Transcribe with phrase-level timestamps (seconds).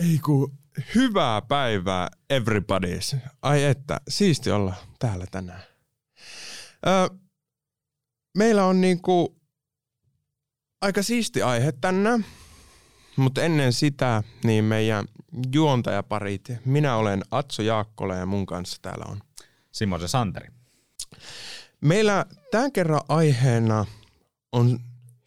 [0.00, 0.54] Ei ku,
[0.94, 3.16] hyvää päivää everybody's.
[3.42, 5.62] Ai että, siisti olla täällä tänään.
[6.86, 7.18] Ö,
[8.38, 9.36] meillä on niinku
[10.80, 12.24] aika siisti aihe tänään,
[13.16, 15.04] mutta ennen sitä niin meidän
[15.54, 19.20] juontajaparit, minä olen Atso Jaakkola ja mun kanssa täällä on
[19.72, 20.48] Simo se Santeri.
[21.80, 23.86] Meillä tämän kerran aiheena
[24.52, 24.80] on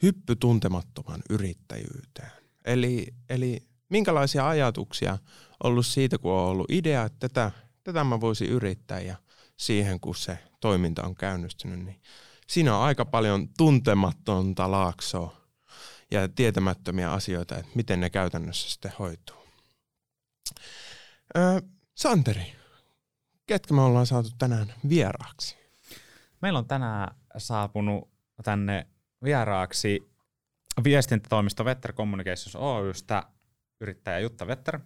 [0.04, 2.32] hyppy tuntemattoman yrittäjyyteen.
[2.66, 5.18] Eli, eli minkälaisia ajatuksia
[5.64, 7.52] ollut siitä, kun on ollut idea, että tätä,
[7.84, 9.16] tätä mä voisin yrittää ja
[9.58, 12.02] siihen, kun se toiminta on käynnistynyt, niin
[12.48, 15.38] siinä on aika paljon tuntematonta laaksoa
[16.12, 19.36] ja tietämättömiä asioita, että miten ne käytännössä sitten hoituu.
[21.38, 21.62] Öö,
[21.96, 22.56] Santeri,
[23.48, 25.58] ketkä me ollaan saatu tänään vieraaksi?
[26.42, 28.10] Meillä on tänään saapunut
[28.44, 28.88] tänne
[29.24, 30.14] vieraaksi
[30.84, 33.24] viestintätoimisto Vetter Communications Oystä
[33.84, 34.80] yrittäjä Jutta Vetter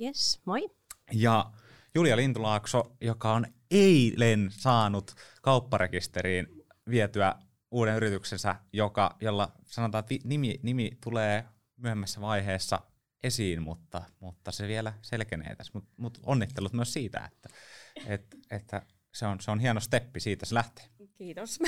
[0.00, 0.70] Yes, moi.
[1.12, 1.52] ja
[1.94, 6.46] Julia Lintulaakso, joka on eilen saanut kaupparekisteriin
[6.90, 7.34] vietyä
[7.70, 11.44] uuden yrityksensä, joka, jolla sanotaan, että nimi, nimi tulee
[11.76, 12.80] myöhemmässä vaiheessa
[13.22, 15.70] esiin, mutta, mutta se vielä selkenee tässä.
[15.74, 17.48] Mutta mut onnittelut myös siitä, että,
[18.06, 18.82] et, että
[19.14, 20.84] se, on, se on hieno steppi, siitä se lähtee.
[21.14, 21.58] Kiitos.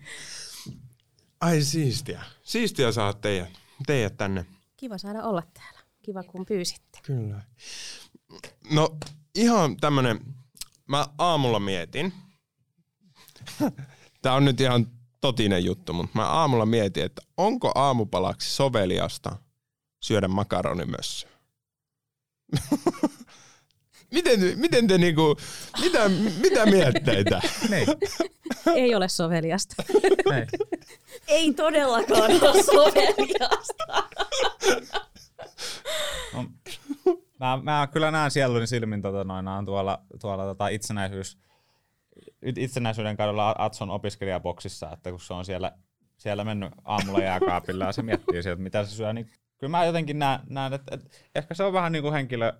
[1.40, 2.22] Ai siistiä.
[2.42, 3.48] Siistiä saada teidät,
[3.86, 4.46] teidät tänne.
[4.82, 5.80] Kiva saada olla täällä.
[6.02, 6.98] Kiva kun pyysitte.
[7.02, 7.42] Kyllä.
[8.70, 8.96] No
[9.34, 10.20] ihan tämmönen,
[10.88, 12.12] mä aamulla mietin,
[14.22, 14.86] tää on nyt ihan
[15.20, 19.36] totinen juttu, mutta mä aamulla mietin, että onko aamupalaksi soveliasta
[20.02, 21.30] syödä makaronimössöä?
[24.12, 25.36] miten, miten te niinku,
[25.82, 26.08] mitä,
[26.42, 27.40] mitä mietteitä?
[27.70, 27.86] Niin,
[28.74, 29.82] Ei ole soveliasta.
[30.30, 30.48] niin.
[31.28, 33.84] Ei todellakaan ole soveliasta.
[36.34, 36.44] No,
[37.40, 41.38] mä, mä kyllä näen sieluni silmin tota, noin, on tuolla, tuolla tota itsenäisyys,
[42.56, 45.72] itsenäisyyden kaudella Atson opiskelijaboksissa, että kun se on siellä,
[46.16, 50.18] siellä mennyt aamulla jääkaapilla ja se miettii sieltä, mitä se syö, niin kyllä mä jotenkin
[50.18, 52.52] näen, näen että, että ehkä se on vähän niin kuin henkilö,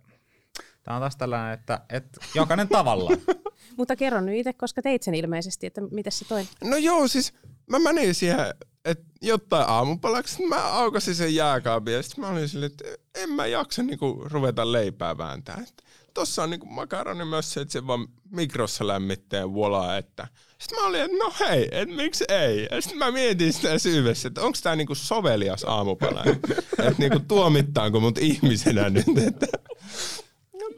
[0.82, 3.18] Tämä on taas tällainen, että, että jokainen tavallaan.
[3.76, 6.46] Mutta kerron nyt itse, koska teit sen ilmeisesti, että miten se toi.
[6.64, 7.32] No joo, siis
[7.70, 8.38] mä menin siihen,
[8.84, 12.84] että jotain aamupalaksi, mä aukasin sen jääkaapin ja sitten mä olin silleen, että
[13.14, 15.62] en mä jaksa niinku ruveta leipää vääntää.
[15.68, 15.84] Et
[16.14, 20.28] tossa on niinku makaroni myös se, että se vaan mikrossa lämmittää ja että.
[20.58, 22.68] Sitten mä olin, että no hei, että miksi ei?
[22.70, 26.24] Ja sitten mä mietin sitä syvessä, että onko tää niinku sovelias aamupala.
[26.86, 29.46] että niinku tuomittaanko mut ihmisenä nyt, että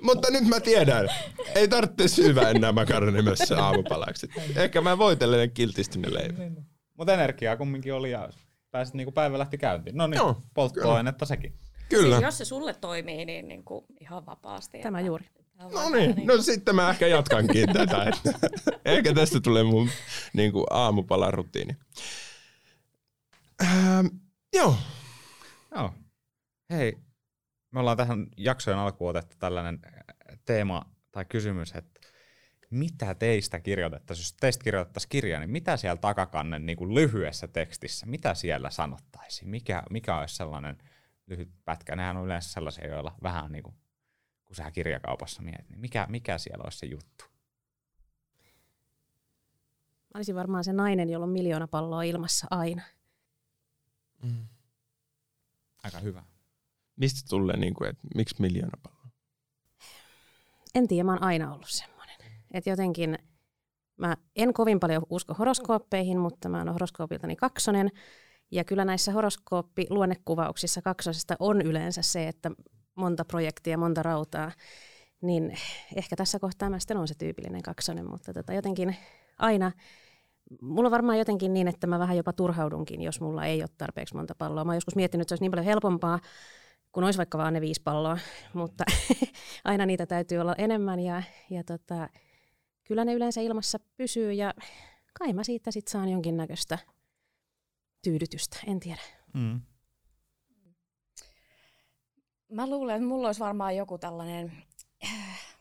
[0.01, 1.09] mutta nyt mä tiedän,
[1.55, 4.29] ei tarvitse syvää enää makaronimössä aamupalaksi.
[4.57, 6.53] Ehkä mä voitelen kiltisti ne leivät.
[6.99, 8.29] Mutta energiaa kumminkin oli ja
[8.71, 9.97] pääsit niinku päivä lähti käyntiin.
[9.97, 11.55] No niin, Joo, polttoainetta sekin.
[11.89, 12.17] Kyllä.
[12.17, 14.79] Siis jos se sulle toimii, niin, niin kuin ihan vapaasti.
[14.79, 15.25] Tämä että- juuri.
[15.59, 18.05] No niin, vähän no sitten mä ehkä jatkankin tätä.
[18.05, 18.49] Että
[18.85, 19.89] ehkä tästä tulee mun
[20.33, 21.77] niin kuin aamupalarutiini.
[23.63, 24.07] Ähm,
[24.55, 24.77] joo,
[25.75, 25.91] Joo.
[26.71, 26.97] Hei,
[27.75, 32.01] me ollaan tähän jaksojen alkuun otettu tällainen äh, teema tai kysymys, että
[32.71, 38.07] mitä teistä kirjoitettaisiin, jos teistä kirjoitettaisiin kirja, niin mitä siellä takakannen niin kuin lyhyessä tekstissä,
[38.07, 39.49] mitä siellä sanottaisiin?
[39.49, 40.79] Mikä, mikä olisi sellainen
[41.27, 41.97] lyhyt pätkä?
[41.97, 43.77] Nehän on yleensä sellaisia, joilla vähän niin kuin,
[44.45, 47.25] kun sä kirjakaupassa mietit, niin mikä, mikä siellä olisi se juttu?
[50.15, 52.83] Mä olisin varmaan se nainen, jolla on miljoona palloa ilmassa aina.
[55.83, 56.23] Aika hyvä.
[56.97, 59.09] Mistä tulee, niin kuin, että miksi miljoona palloa?
[60.75, 62.17] En tiedä, mä oon aina ollut semmoinen.
[62.51, 63.19] Että jotenkin
[63.97, 67.91] mä en kovin paljon usko horoskooppeihin, mutta mä oon horoskoopiltani kaksonen.
[68.51, 72.51] Ja kyllä näissä horoskooppi-luonnekuvauksissa kaksosesta on yleensä se, että
[72.95, 74.53] monta projektia, monta rautaa.
[75.23, 75.59] Niin
[75.97, 78.97] ehkä tässä kohtaa mä sitten on se tyypillinen kaksonen, mutta tota jotenkin
[79.39, 79.73] aina,
[80.63, 84.17] mulla on varmaan jotenkin niin, että mä vähän jopa turhaudunkin, jos mulla ei ole tarpeeksi
[84.17, 84.65] monta palloa.
[84.65, 86.19] Mä oon joskus miettinyt, että se olisi niin paljon helpompaa,
[86.95, 88.19] kun olisi vaikka vaan ne viisi palloa,
[88.55, 88.85] mutta
[89.65, 92.09] aina niitä täytyy olla enemmän ja, ja tota,
[92.85, 94.55] kyllä ne yleensä ilmassa pysyy ja
[95.19, 96.79] kai mä siitä sitten saan jonkinnäköistä
[98.03, 99.01] tyydytystä, en tiedä.
[99.35, 99.61] Mm.
[102.49, 104.53] Mä luulen, että mulla olisi varmaan joku tällainen
[105.05, 105.57] äh,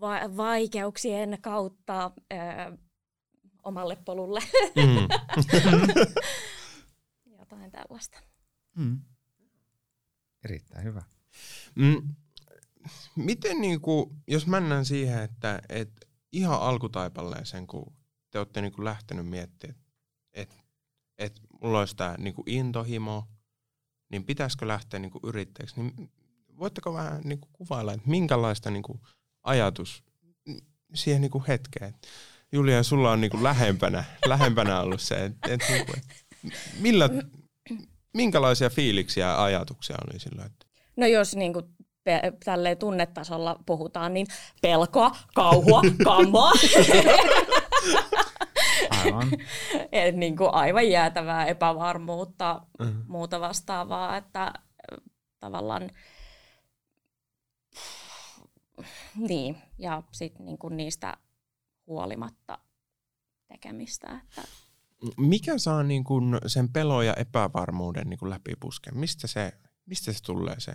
[0.00, 2.78] va- vaikeuksien kautta äh,
[3.62, 4.40] omalle polulle.
[4.76, 5.08] Mm.
[7.38, 8.18] Jotain tällaista.
[8.76, 9.00] Mm.
[10.44, 11.02] Erittäin hyvä.
[11.74, 12.14] Mm.
[13.16, 17.96] Miten niin kuin, jos mennään siihen, että, että ihan alkutaipaleeseen, kun
[18.30, 19.78] te olette niin kuin lähtenyt miettimään,
[20.32, 20.56] että,
[21.18, 23.28] että mulla olisi tämä niin kuin intohimo,
[24.10, 26.10] niin pitäisikö lähteä niin kuin yrittäjäksi, niin
[26.58, 29.00] voitteko vähän niin kuin kuvailla, että minkälaista niin kuin
[29.42, 30.04] ajatus
[30.94, 31.94] siihen niin kuin hetkeen?
[32.52, 36.02] Julia, sulla on niin kuin lähempänä, lähempänä ollut se, että, että, niin kuin,
[36.80, 37.10] millä,
[38.14, 40.46] minkälaisia fiiliksiä ja ajatuksia oli silloin?
[40.46, 40.66] Että...
[40.96, 41.64] No jos niin kuin
[42.04, 44.26] pe- tälleen tunnetasolla puhutaan, niin
[44.62, 46.52] pelkoa, kauhua, kammoa.
[48.90, 49.28] Aivan.
[49.92, 53.04] Et niin kuin aivan jäätävää epävarmuutta, mm-hmm.
[53.08, 54.52] muuta vastaavaa, että
[55.40, 55.90] tavallaan
[59.16, 61.16] niin, ja sitten niin kuin niistä
[61.86, 62.58] huolimatta
[63.48, 64.20] tekemistä.
[64.24, 64.42] Että...
[65.16, 68.98] Mikä saa niin kuin sen pelon ja epävarmuuden niin kuin läpipusken?
[68.98, 69.52] Mistä se,
[69.86, 70.72] mistä se tulee se?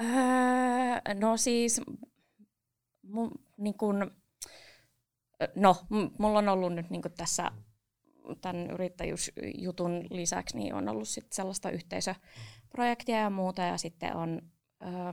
[0.00, 1.80] Öö, no siis,
[3.02, 4.10] mu, niin kuin,
[5.54, 5.76] no,
[6.18, 7.50] mulla on ollut nyt niin kuin tässä
[8.40, 14.42] tämän yrittäjyysjutun lisäksi, niin on ollut sit sellaista yhteisöprojektia ja muuta, ja sitten on
[14.82, 15.12] öö,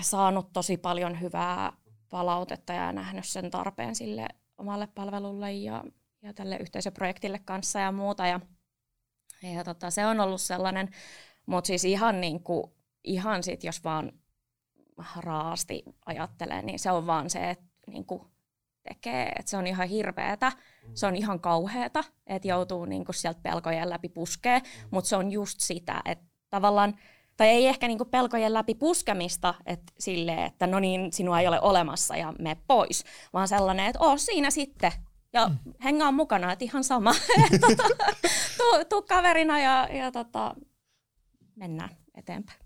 [0.00, 1.72] saanut tosi paljon hyvää
[2.10, 4.28] palautetta ja nähnyt sen tarpeen sille
[4.58, 5.84] omalle palvelulle ja,
[6.22, 8.26] ja tälle yhteisöprojektille kanssa ja muuta.
[8.26, 8.40] Ja,
[9.42, 10.88] ja tota, se on ollut sellainen,
[11.46, 12.72] mutta siis ihan, niin kuin,
[13.04, 14.12] ihan sit, jos vaan
[15.16, 18.22] raasti ajattelee, niin se on vaan se, että niin kuin
[18.82, 20.52] tekee, että se on ihan hirveetä,
[20.94, 25.32] se on ihan kauheata, että joutuu niin kuin sieltä pelkojen läpi puskee, mutta se on
[25.32, 26.96] just sitä, että tavallaan
[27.36, 31.60] tai ei ehkä niinku pelkojen läpi puskemista että sille, että no niin, sinua ei ole
[31.60, 34.92] olemassa ja me pois, vaan sellainen, että oo siinä sitten
[35.32, 35.72] ja mm.
[35.84, 37.12] hengaa mukana, että ihan sama.
[37.60, 37.82] tota,
[38.58, 40.54] tuu, tuu kaverina ja, ja tota,
[41.56, 42.58] mennään eteenpäin.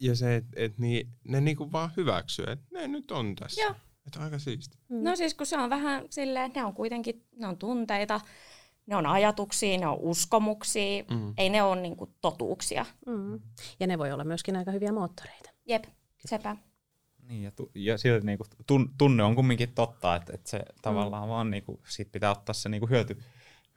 [0.00, 3.62] Ja se, että et niin, ne niinku vaan hyväksyy, että ne nyt on tässä.
[3.62, 3.74] Joo.
[4.06, 4.78] Että aika siisti.
[4.88, 5.04] Mm.
[5.04, 8.20] No siis kun se on vähän silleen, ne on kuitenkin, ne on tunteita,
[8.86, 11.34] ne on ajatuksia, ne on uskomuksia, mm.
[11.36, 12.86] ei ne ole niinku totuuksia.
[13.06, 13.40] Mm.
[13.80, 15.50] Ja ne voi olla myöskin aika hyviä moottoreita.
[15.66, 15.84] Jep,
[16.26, 16.56] sepä.
[17.28, 20.64] Niin, ja, tu- ja silti niinku tun- tunne on kumminkin totta, että, että se mm.
[20.82, 23.22] tavallaan vaan niinku, siitä pitää ottaa se niinku hyöty,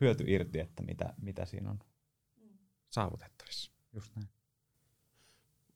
[0.01, 1.80] hyöty irti, että mitä, mitä siinä on
[2.90, 3.72] saavutettavissa.
[3.94, 4.28] Just näin.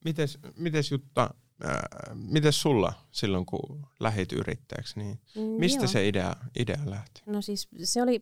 [0.05, 1.29] Mites, mites Jutta,
[1.65, 1.79] äh,
[2.13, 5.87] mites sulla silloin kun lähit yrittäjäksi, niin mm, mistä joo.
[5.87, 7.21] se idea, idea lähti?
[7.25, 8.21] No siis se oli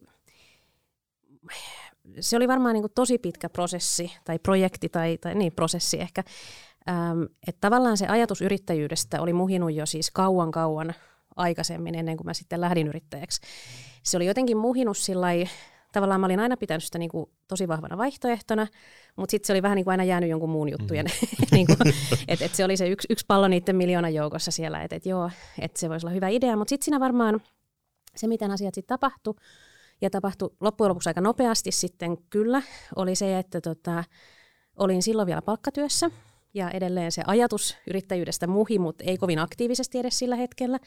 [2.19, 6.23] se oli varmaan niin kuin tosi pitkä prosessi tai projekti tai, tai niin, prosessi ehkä.
[6.89, 10.93] Ähm, että tavallaan se ajatus yrittäjyydestä oli muhinut jo siis kauan kauan
[11.35, 13.41] aikaisemmin ennen kuin mä sitten lähdin yrittäjäksi.
[14.03, 15.27] Se oli jotenkin muhinut sillä
[15.91, 18.67] tavallaan mä olin aina pitänyt sitä niin kuin tosi vahvana vaihtoehtona,
[19.15, 21.05] mutta sitten se oli vähän niin kuin aina jäänyt jonkun muun juttujen.
[21.05, 21.27] Mm.
[21.55, 21.93] niin kuin,
[22.27, 25.29] et, et se oli se yksi, yksi pallo niiden miljoonan joukossa siellä, että et joo,
[25.59, 26.55] että se voisi olla hyvä idea.
[26.55, 27.41] Mutta sitten siinä varmaan
[28.15, 29.35] se, miten asiat sitten tapahtui,
[30.01, 32.61] ja tapahtui loppujen lopuksi aika nopeasti sitten kyllä,
[32.95, 34.03] oli se, että tota,
[34.75, 36.11] olin silloin vielä palkkatyössä
[36.55, 40.79] ja edelleen se ajatus yrittäjyydestä muhi, mutta ei kovin aktiivisesti edes sillä hetkellä.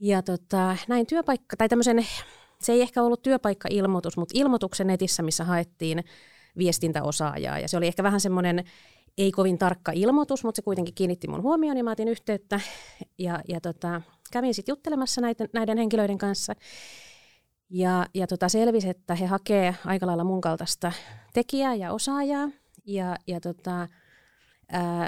[0.00, 2.06] Ja tota, näin työpaikka, tai tämmöisen,
[2.60, 6.04] se ei ehkä ollut työpaikka-ilmoitus, mutta ilmoituksen netissä, missä haettiin
[6.58, 7.58] viestintäosaajaa.
[7.58, 8.64] Ja se oli ehkä vähän semmoinen
[9.18, 12.60] ei kovin tarkka ilmoitus, mutta se kuitenkin kiinnitti mun huomioon ja mä otin yhteyttä.
[13.18, 14.02] Ja, ja tota,
[14.32, 16.54] kävin sitten juttelemassa näiden, näiden henkilöiden kanssa.
[17.70, 20.92] Ja, ja tota selvisi, että he hakee aika lailla mun kaltaista
[21.32, 22.48] tekijää ja osaajaa.
[22.86, 23.88] Ja, ja tota,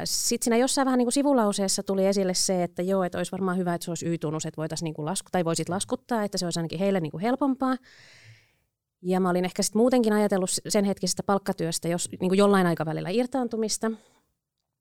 [0.04, 3.58] sitten siinä jossain vähän niin kuin sivulauseessa tuli esille se, että joo, että olisi varmaan
[3.58, 6.46] hyvä, että se olisi Y-tunnus, että voitaisiin niin kuin lasku, tai voisit laskuttaa, että se
[6.46, 7.76] olisi ainakin heille niin kuin helpompaa.
[9.02, 13.10] Ja mä olin ehkä sitten muutenkin ajatellut sen hetkisestä palkkatyöstä jos, niin kuin jollain aikavälillä
[13.10, 13.90] irtaantumista.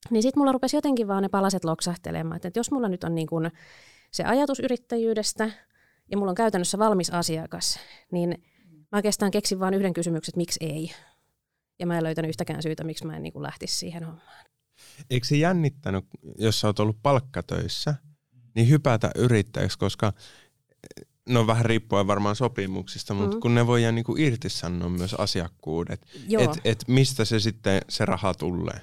[0.10, 3.28] Niin sitten mulla rupesi jotenkin vaan ne palaset loksahtelemaan, että jos mulla nyt on niin
[3.28, 3.52] kuin
[4.12, 5.52] se ajatus yrittäjyydestä–
[6.12, 7.80] ja mulla on käytännössä valmis asiakas,
[8.12, 8.30] niin
[8.92, 10.92] mä oikeastaan keksin vain yhden kysymyksen, että miksi ei.
[11.80, 14.46] Ja mä en löytänyt yhtäkään syytä, miksi mä en niin kuin lähtisi siihen hommaan.
[15.10, 16.06] Eikö se jännittänyt,
[16.38, 17.96] jos sä oot ollut palkkatöissä,
[18.56, 20.14] niin hypätä yrittäjäksi, koska
[21.30, 23.42] no vähän riippuen varmaan sopimuksista, mutta mm.
[23.42, 26.06] kun ne voidaan niinku irtisanoa myös asiakkuudet,
[26.40, 28.82] että et mistä se sitten se raha tulee?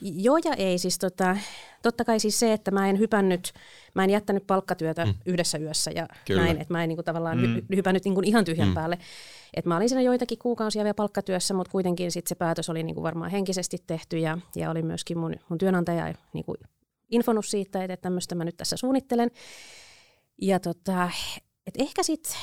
[0.00, 0.78] Joo ja ei.
[0.78, 1.36] Siis tota,
[1.82, 3.52] totta kai siis se, että mä en hypännyt,
[3.94, 5.14] mä en jättänyt palkkatyötä mm.
[5.26, 6.42] yhdessä yössä ja Kyllä.
[6.42, 7.62] näin, että mä en niinku tavallaan mm.
[7.76, 8.74] hypännyt niinku ihan tyhjän mm.
[8.74, 8.98] päälle.
[9.54, 13.02] Et mä olin siinä joitakin kuukausia vielä palkkatyössä, mutta kuitenkin sit se päätös oli niinku
[13.02, 16.54] varmaan henkisesti tehty ja, ja oli myöskin mun, mun työnantaja niinku
[17.10, 19.30] infonut siitä, että tämmöistä mä nyt tässä suunnittelen.
[20.42, 21.10] Ja tota,
[21.66, 22.36] et ehkä sitten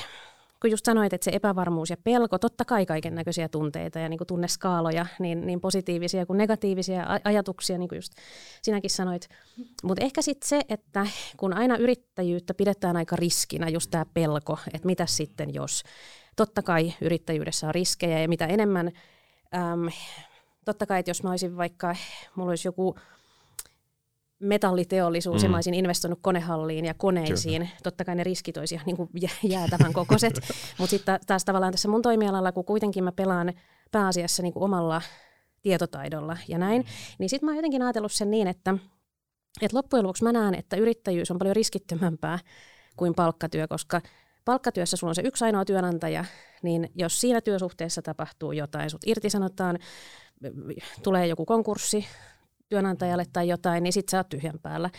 [0.64, 4.18] kun just sanoit, että se epävarmuus ja pelko, totta kai kaiken näköisiä tunteita ja niin
[4.18, 8.12] kuin tunneskaaloja, niin, niin positiivisia kuin negatiivisia ajatuksia, niin kuin just
[8.62, 9.28] sinäkin sanoit.
[9.82, 11.06] Mutta ehkä sitten se, että
[11.36, 15.82] kun aina yrittäjyyttä pidetään aika riskinä, just tämä pelko, että mitä sitten jos.
[16.36, 18.90] Totta kai yrittäjyydessä on riskejä ja mitä enemmän
[19.54, 19.90] äm,
[20.64, 21.96] totta kai, että jos mä olisin vaikka,
[22.34, 22.94] mulla olisi joku
[24.40, 25.44] metalliteollisuus mm.
[25.44, 27.62] ja mä olisin investoinut konehalliin ja koneisiin.
[27.62, 27.76] Kyllä.
[27.82, 29.08] Totta kai ne riskit olisi ihan niin kuin
[29.42, 30.34] jäätävän kokoiset.
[30.78, 33.52] Mutta sitten taas tavallaan tässä mun toimialalla, kun kuitenkin mä pelaan
[33.92, 35.02] pääasiassa niin kuin omalla
[35.62, 36.88] tietotaidolla ja näin, mm.
[37.18, 38.74] niin sitten mä oon jotenkin ajatellut sen niin, että,
[39.62, 42.38] että loppujen lopuksi mä näen, että yrittäjyys on paljon riskittömämpää
[42.96, 44.00] kuin palkkatyö, koska
[44.44, 46.24] palkkatyössä sulla on se yksi ainoa työnantaja,
[46.62, 49.78] niin jos siinä työsuhteessa tapahtuu jotain, sut irtisanotaan,
[51.02, 52.06] tulee joku konkurssi,
[52.74, 54.90] työnantajalle tai jotain, niin sitten sä oot tyhjän päällä.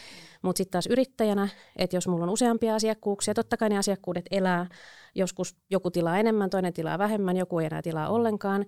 [0.42, 4.68] Mutta sitten taas yrittäjänä, että jos mulla on useampia asiakkuuksia, totta kai ne asiakkuudet elää,
[5.16, 8.66] joskus joku tilaa enemmän, toinen tilaa vähemmän, joku ei enää tilaa ollenkaan,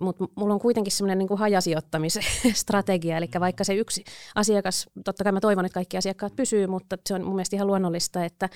[0.00, 4.04] mutta mulla on kuitenkin semmoinen niin hajasijoittamisstrategia, eli vaikka se yksi
[4.34, 7.66] asiakas, totta kai mä toivon, että kaikki asiakkaat pysyy, mutta se on mun mielestä ihan
[7.66, 8.48] luonnollista, että,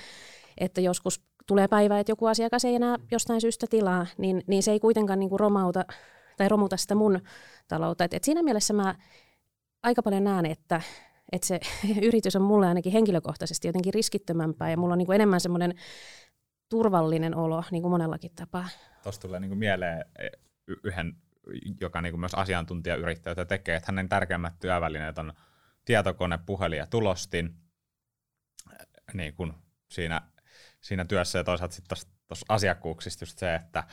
[0.57, 4.71] että joskus tulee päivä, että joku asiakas ei enää jostain syystä tilaa, niin, niin se
[4.71, 5.85] ei kuitenkaan niin kuin romauta
[6.37, 7.21] tai romuta sitä mun
[7.67, 8.03] taloutta.
[8.03, 8.95] Et, et siinä mielessä mä
[9.85, 10.81] aika paljon näen, että,
[11.31, 11.59] että se
[12.07, 15.73] yritys on mulle ainakin henkilökohtaisesti jotenkin riskittömämpää ja mulla on niin kuin enemmän semmoinen
[16.69, 18.69] turvallinen olo niin kuin monellakin tapaa.
[19.03, 20.27] Tuosta tulee niin kuin mieleen e,
[20.83, 21.15] yhden,
[21.81, 25.33] joka niin kuin myös asiantuntijayrittäjä tekee, että hänen tärkeimmät työvälineet on
[25.85, 27.55] tietokone, puhelin ja tulostin
[29.13, 29.53] niin kuin
[29.89, 30.21] siinä,
[30.81, 33.83] siinä työssä ja toisaalta sitten tuossa asiakkuuksista just se, että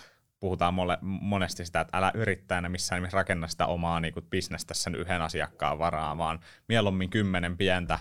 [0.43, 4.75] puhutaan mole, monesti sitä, että älä yrittäjänä missään nimessä rakenna sitä omaa niin kuin bisnestä
[4.75, 7.99] sen yhden asiakkaan varaa, vaan mieluummin kymmenen pientä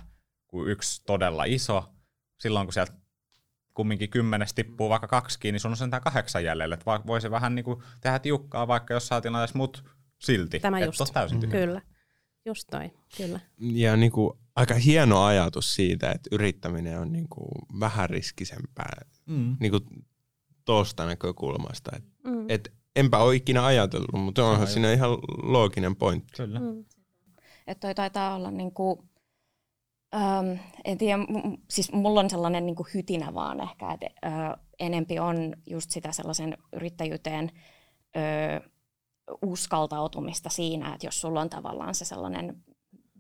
[0.48, 1.94] kuin yksi todella iso.
[2.40, 2.94] Silloin kun sieltä
[3.74, 6.74] kumminkin kymmenes tippuu vaikka kaksi, niin sun on sentään kahdeksan jäljellä.
[6.74, 9.84] Että voisi vähän niin kuin tehdä tiukkaa, vaikka jos saatiin edes mut
[10.20, 10.60] silti.
[10.60, 11.14] Tämä et just.
[11.14, 11.50] täysin mm.
[11.50, 11.82] Kyllä.
[12.46, 13.40] Just toi, kyllä.
[13.58, 19.58] Ja niin kuin aika hieno ajatus siitä, että yrittäminen on niin kuin vähän riskisempää mm.
[19.60, 19.84] niin kuin
[20.72, 21.92] tuosta näkökulmasta.
[21.96, 22.50] Et, mm.
[22.50, 25.10] et enpä ole ikinä ajatellut, mutta onhan siinä ihan
[25.44, 26.34] looginen pointti.
[26.38, 26.60] Kyllä.
[26.60, 26.86] Mm.
[27.68, 29.04] Että toi taitaa olla niinku,
[30.16, 30.52] ähm,
[30.86, 35.54] en tiedä, m- siis mulla on sellainen niinku hytinä vaan ehkä, että äh, enempi on
[35.68, 37.52] just sitä sellaisen yrittäjyyteen
[38.18, 38.72] äh,
[39.42, 42.64] uskaltautumista siinä, että jos sulla on tavallaan se sellainen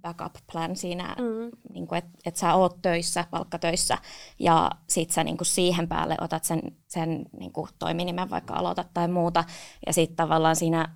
[0.01, 1.51] backup plan siinä, mm.
[1.74, 3.98] niin että et sä oot töissä, palkkatöissä,
[4.39, 8.88] ja sit sä niin kuin siihen päälle otat sen, sen niin kuin toiminimen, vaikka aloitat
[8.93, 9.43] tai muuta,
[9.88, 10.96] ja sitten tavallaan siinä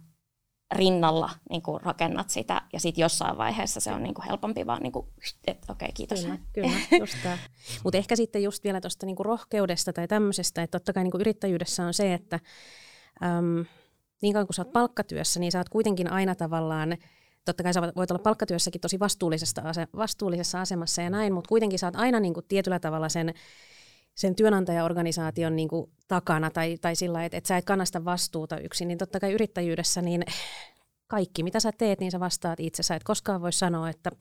[0.71, 4.83] rinnalla niin kuin rakennat sitä, ja sitten jossain vaiheessa se on niin kuin helpompi vaan,
[4.83, 5.07] niin kuin,
[5.47, 6.21] että okei, okay, kiitos.
[6.21, 7.17] Kyllä, kyllä just
[7.83, 11.21] Mutta ehkä sitten just vielä tuosta niin rohkeudesta tai tämmöisestä, että totta kai niin kuin
[11.21, 12.39] yrittäjyydessä on se, että
[13.24, 13.65] äm,
[14.21, 16.97] niin kauan kuin sä oot palkkatyössä, niin sä oot kuitenkin aina tavallaan
[17.45, 21.79] totta kai sä voit olla palkkatyössäkin tosi vastuullisesta ase- vastuullisessa asemassa ja näin, mutta kuitenkin
[21.79, 23.33] sä oot aina niin kuin tietyllä tavalla sen,
[24.15, 28.87] sen työnantajaorganisaation niin kuin takana tai, tai sillä että et sä et kannasta vastuuta yksin,
[28.87, 30.23] niin totta kai yrittäjyydessä niin
[31.07, 32.83] kaikki mitä sä teet, niin sä vastaat itse.
[32.83, 34.11] Sä et koskaan voi sanoa, että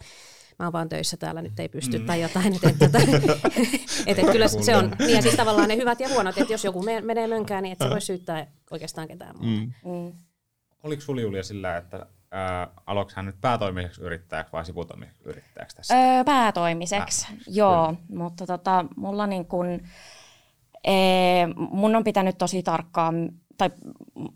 [0.58, 2.06] mä oon vaan töissä täällä, nyt ei pysty mm.
[2.06, 2.54] tai jotain.
[2.54, 3.50] Että, että, että,
[4.06, 6.82] että kyllä se on, niin ja siis tavallaan ne hyvät ja huonot, että jos joku
[6.82, 9.60] menee mönkään, niin et sä voi syyttää oikeastaan ketään muuta.
[9.84, 9.90] Mm.
[9.90, 10.12] Mm.
[10.82, 15.94] Oliko sulla Julia sillä, että Äh, aloiko hän nyt päätoimiseksi yrittäjäksi vai sivutoimiseksi yrittäjäksi tässä?
[15.94, 17.36] Öö, päätoimiseksi, Pää.
[17.46, 17.86] joo.
[17.86, 18.22] Kyllä.
[18.22, 19.80] Mutta tota, mulla niin kun,
[20.84, 23.70] ee, mun on pitänyt tosi tarkkaan, tai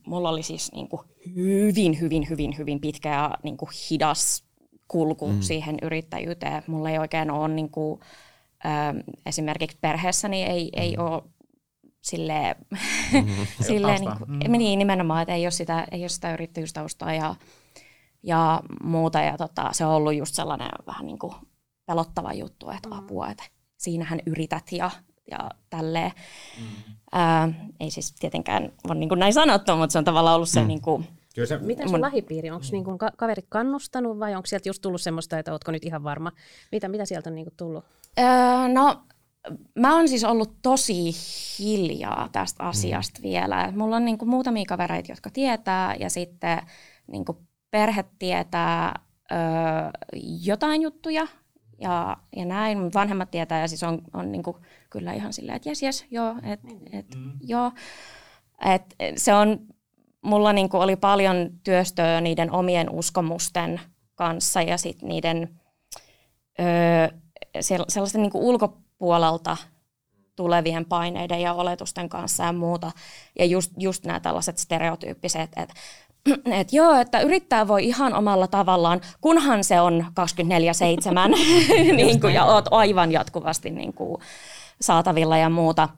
[0.07, 1.03] mulla oli siis niin kuin
[1.35, 4.45] hyvin, hyvin, hyvin, hyvin pitkä ja niin kuin hidas
[4.89, 5.41] kulku mm.
[5.41, 6.63] siihen yrittäjyyteen.
[6.67, 8.01] Mulla ei oikein ole niin kuin,
[8.65, 8.69] ö,
[9.27, 10.83] esimerkiksi perheessäni ei, mm.
[10.83, 11.23] ei ole
[12.01, 13.47] silleen, mm-hmm.
[13.61, 14.53] silleen niin, kuin, mm.
[14.53, 17.35] niin, nimenomaan, että ei ole sitä, ei ole sitä yrittäjyystaustaa ja
[18.29, 19.21] ja muuta.
[19.21, 21.33] Ja tota, se on ollut just sellainen vähän niin kuin
[21.87, 22.99] pelottava juttu, että mm.
[22.99, 23.45] apua, että
[23.77, 24.91] siinähän yrität ja,
[25.31, 26.13] ja tälleen.
[26.61, 26.95] Mm.
[27.13, 27.49] Ää,
[27.81, 30.61] ei siis tietenkään ole niin kuin näin sanottu, mutta se on tavallaan ollut se...
[30.61, 30.69] Mm.
[30.69, 32.01] Niin kuin, Kyllä se, Miten sun mun...
[32.01, 35.85] lähipiiri, onko niin kuin kaverit kannustanut vai onko sieltä just tullut semmoista, että ootko nyt
[35.85, 36.33] ihan varma?
[36.73, 37.85] Mitä, mitä sieltä on niin kuin tullut?
[38.19, 39.03] Öö, no
[39.75, 41.15] mä oon siis ollut tosi
[41.59, 43.23] hiljaa tästä asiasta mm.
[43.23, 43.73] vielä.
[43.77, 46.63] Mulla on niin kuin muutamia kavereita, jotka tietää ja sitten
[47.07, 47.39] niin kuin
[47.71, 49.01] perhe tietää
[49.33, 49.35] ö,
[50.43, 51.27] jotain juttuja
[51.81, 54.59] ja, ja näin, mutta vanhemmat tietää ja siis on, on niinku
[54.91, 56.61] kyllä ihan silleen, että jes, jes, joo, et,
[56.93, 57.33] et, mm.
[57.41, 57.73] joo.
[58.65, 59.59] Et, se on,
[60.23, 63.81] mulla niinku oli paljon työstöä niiden omien uskomusten
[64.15, 65.61] kanssa ja sitten niiden
[66.61, 67.15] ö,
[67.89, 69.57] sellaisten niinku ulkopuolelta
[70.37, 72.93] tulevien paineiden ja oletusten kanssa ja muuta.
[73.39, 75.75] Ja just, just nämä tällaiset stereotyyppiset, että
[76.61, 81.37] että joo, että yrittää voi ihan omalla tavallaan, kunhan se on 24-7
[81.97, 84.21] niin kuin, ja oot aivan jatkuvasti niin kuin,
[84.81, 85.89] saatavilla ja muuta.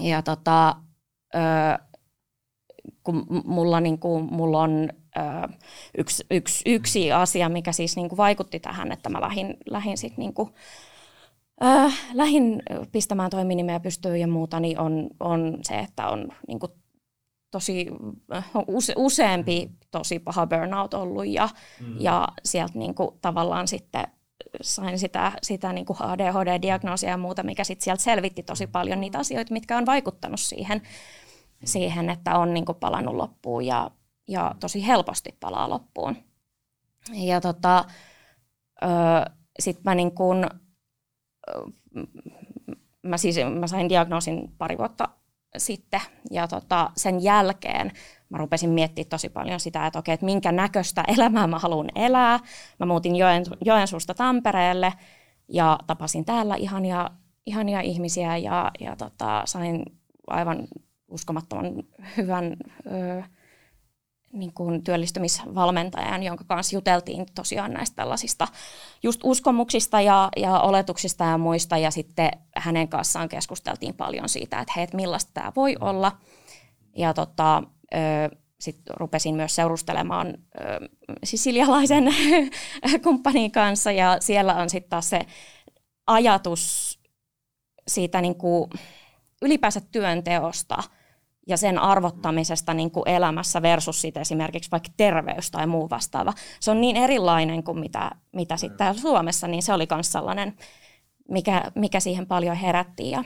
[0.00, 0.76] Ja tota,
[1.34, 1.38] ö,
[3.02, 5.20] kun mulla, niin kuin, mulla on ö,
[5.98, 10.16] yksi, yksi, yksi asia, mikä siis niin kuin vaikutti tähän, että mä lähdin, lähdin sit
[10.16, 10.50] niin kuin,
[11.64, 16.72] ö, lähdin pistämään toiminimeä pystyyn ja muuta, niin on, on se, että on niin kuin,
[17.56, 17.86] tosi
[18.68, 21.48] use, useampi tosi paha burnout ollut ja,
[21.80, 21.96] mm.
[22.00, 24.04] ja sieltä niin kuin, tavallaan sitten
[24.60, 29.18] sain sitä, sitä niin kuin ADHD-diagnoosia ja muuta, mikä sitten sieltä selvitti tosi paljon niitä
[29.18, 30.82] asioita, mitkä on vaikuttanut siihen,
[31.64, 33.90] siihen että on niin kuin palannut loppuun ja,
[34.28, 36.16] ja tosi helposti palaa loppuun.
[37.12, 37.84] Ja tota,
[39.58, 40.46] sitten mä, niin kuin,
[43.02, 45.08] mä, siis, mä sain diagnoosin pari vuotta
[45.58, 47.92] sitten ja tota, sen jälkeen
[48.28, 52.40] mä rupesin miettimään tosi paljon sitä, että okei, että minkä näköistä elämää mä haluan elää.
[52.78, 54.92] Mä muutin Joen, Joensuusta Tampereelle
[55.48, 57.10] ja tapasin täällä ihania,
[57.46, 59.82] ihania ihmisiä ja, ja tota, sain
[60.26, 60.68] aivan
[61.08, 61.66] uskomattoman
[62.16, 63.22] hyvän ö,
[64.32, 68.48] niin kuin työllistymisvalmentajan, jonka kanssa juteltiin tosiaan näistä tällaisista
[69.02, 71.78] just uskomuksista ja, ja oletuksista ja muista.
[71.78, 76.12] Ja sitten hänen kanssaan keskusteltiin paljon siitä, että hei, että millaista tämä voi olla.
[76.96, 77.62] Ja tota,
[78.60, 80.34] sitten rupesin myös seurustelemaan
[81.24, 82.04] sisilialaisen
[83.04, 85.26] kumppanin kanssa ja siellä on sitten taas se
[86.06, 86.96] ajatus
[87.88, 88.70] siitä niin kuin
[89.42, 90.82] ylipäänsä työnteosta
[91.46, 96.32] ja sen arvottamisesta niin kuin elämässä versus sit esimerkiksi vaikka terveys tai muu vastaava.
[96.60, 100.56] Se on niin erilainen kuin mitä, mitä sitten täällä Suomessa, niin se oli myös sellainen,
[101.28, 103.24] mikä, mikä siihen paljon herätti ja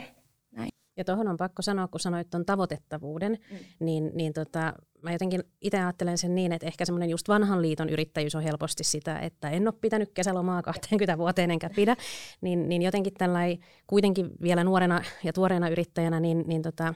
[1.00, 3.56] ja tuohon on pakko sanoa, kun sanoit tuon tavoitettavuuden, mm.
[3.80, 4.72] niin, niin tota,
[5.02, 8.84] mä jotenkin itse ajattelen sen niin, että ehkä semmoinen just vanhan liiton yrittäjyys on helposti
[8.84, 11.96] sitä, että en ole pitänyt kesälomaa 20 vuoteen enkä pidä,
[12.40, 16.94] niin, niin jotenkin tällainen kuitenkin vielä nuorena ja tuoreena yrittäjänä, niin, niin tota,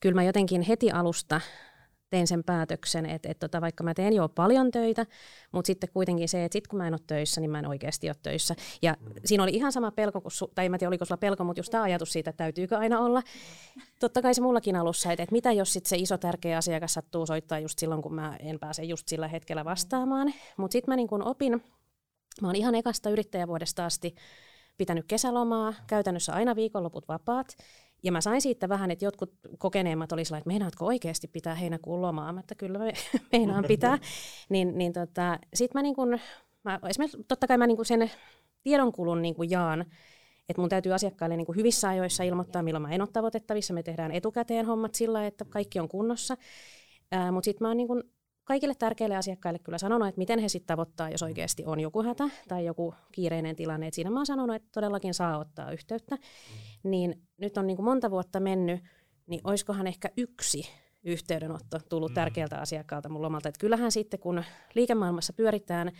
[0.00, 1.40] kyllä mä jotenkin heti alusta
[2.12, 5.06] tein sen päätöksen, että, että tota, vaikka mä teen jo paljon töitä,
[5.52, 8.08] mutta sitten kuitenkin se, että sit kun mä en ole töissä, niin mä en oikeasti
[8.08, 8.54] ole töissä.
[8.82, 9.12] Ja mm.
[9.24, 11.70] siinä oli ihan sama pelko, kuin su- tai en tiedä oliko sulla pelko, mutta just
[11.70, 13.22] tämä ajatus siitä, että täytyykö aina olla.
[14.00, 17.26] Totta kai se mullakin alussa, että, että mitä jos sitten se iso tärkeä asiakas sattuu
[17.26, 20.34] soittaa just silloin, kun mä en pääse just sillä hetkellä vastaamaan.
[20.56, 21.52] Mutta sitten mä niin kun opin,
[22.40, 24.14] mä oon ihan ekasta yrittäjävuodesta asti
[24.76, 27.56] pitänyt kesälomaa, käytännössä aina viikonloput vapaat.
[28.02, 32.34] Ja mä sain siitä vähän, että jotkut kokeneemmat olisivat, että meinaatko oikeasti pitää heinäkuun lomaa?
[32.40, 32.92] että kyllä me,
[33.32, 33.98] meinaan pitää.
[34.48, 36.18] niin, niin tota, sit mä, niin kun,
[36.64, 38.10] mä esimerkiksi totta kai mä niin sen
[38.62, 39.80] tiedonkulun niin jaan,
[40.48, 43.74] että mun täytyy asiakkaille niin hyvissä ajoissa ilmoittaa, milloin mä en ole tavoitettavissa.
[43.74, 46.36] Me tehdään etukäteen hommat sillä, että kaikki on kunnossa.
[47.32, 47.88] Mutta sitten mä oon niin
[48.44, 52.24] kaikille tärkeille asiakkaille kyllä sanonut, että miten he sitten tavoittaa, jos oikeasti on joku hätä
[52.48, 53.86] tai joku kiireinen tilanne.
[53.86, 56.14] Et siinä mä oon sanonut, että todellakin saa ottaa yhteyttä.
[56.14, 56.90] Mm.
[56.90, 58.80] Niin nyt on niin kuin monta vuotta mennyt,
[59.26, 60.62] niin olisikohan ehkä yksi
[61.04, 62.14] yhteydenotto tullut mm.
[62.14, 63.48] tärkeältä asiakkaalta mun lomalta.
[63.48, 65.92] Et kyllähän sitten, kun liikemaailmassa pyöritään,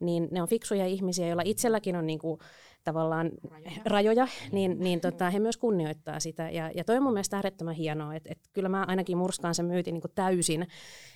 [0.00, 2.40] niin ne on fiksuja ihmisiä, joilla itselläkin on niin kuin
[2.84, 6.50] tavallaan rajoja, rajoja niin, niin tota, he myös kunnioittaa sitä.
[6.50, 9.66] Ja, ja toi on mun mielestä äärettömän hienoa, että, että kyllä mä ainakin murskaan sen
[9.66, 10.66] myytin niin täysin,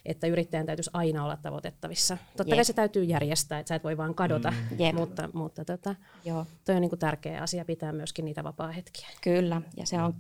[0.05, 2.19] että yrittäjän täytyisi aina olla tavoitettavissa.
[2.37, 4.97] Totta kai se täytyy järjestää, että sä et voi vaan kadota, mm.
[4.97, 6.47] mutta, mutta tota, Joo.
[6.65, 9.09] toi on niin tärkeä asia pitää myöskin niitä vapaa-hetkiä.
[9.23, 10.15] Kyllä, ja se on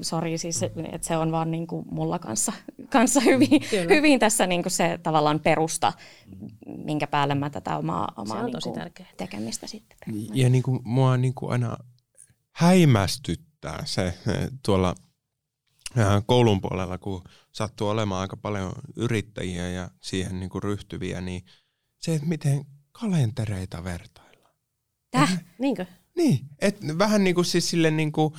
[0.00, 2.52] sori siis, että se on vaan niin kuin mulla kanssa,
[2.88, 5.92] kanssa hyvin, hyvin tässä niin kuin se tavallaan perusta,
[6.66, 8.74] minkä päälle mä tätä omaa, omaa niin kuin
[9.16, 9.98] tekemistä sitten.
[10.34, 11.76] Ja niin kuin, mua niin kuin aina
[12.52, 14.18] häimästyttää se
[14.64, 14.94] tuolla
[16.26, 17.22] koulun puolella, kun
[17.52, 21.44] sattuu olemaan aika paljon yrittäjiä ja siihen niin kuin ryhtyviä, niin
[21.98, 24.54] se, että miten kalentereita vertaillaan.
[25.10, 25.44] Täh?
[25.58, 25.86] Niinkö?
[26.16, 28.34] Niin, et vähän niin kuin siis silleen niin kuin,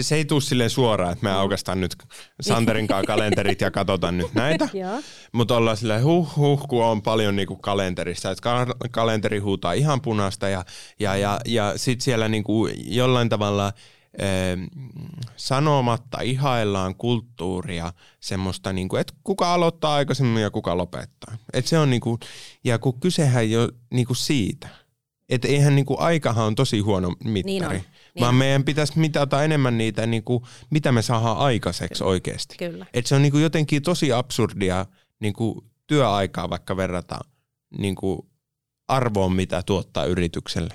[0.00, 1.96] se ei tule silleen suoraan, että me aukastaan nyt
[2.40, 4.68] Santerin kanssa kalenterit ja katsotaan nyt näitä.
[5.32, 10.00] Mutta ollaan silleen huh huh, kun on paljon niin kuin kalenterissa, että kalenteri huutaa ihan
[10.00, 10.64] punaista ja,
[11.00, 13.72] ja, ja, ja sitten siellä niin kuin jollain tavalla
[15.36, 21.36] sanomatta ihaillaan kulttuuria semmoista, niin kuin, että kuka aloittaa aikaisemmin ja kuka lopettaa.
[21.52, 22.20] Et se on niin kuin,
[22.64, 24.68] ja kun kysehän jo niin kuin siitä–
[25.28, 27.70] että eihän niinku aikahan on tosi huono mittari, niin on.
[27.70, 27.84] Niin
[28.20, 28.34] vaan on.
[28.34, 32.10] meidän pitäisi mitata enemmän niitä, niinku, mitä me saadaan aikaiseksi Kyllä.
[32.10, 32.56] oikeasti.
[32.58, 32.86] Kyllä.
[32.94, 34.86] Et se on niinku jotenkin tosi absurdia
[35.20, 37.30] niinku työaikaa vaikka verrataan
[37.78, 38.30] niinku
[38.88, 40.74] arvoon, mitä tuottaa yritykselle.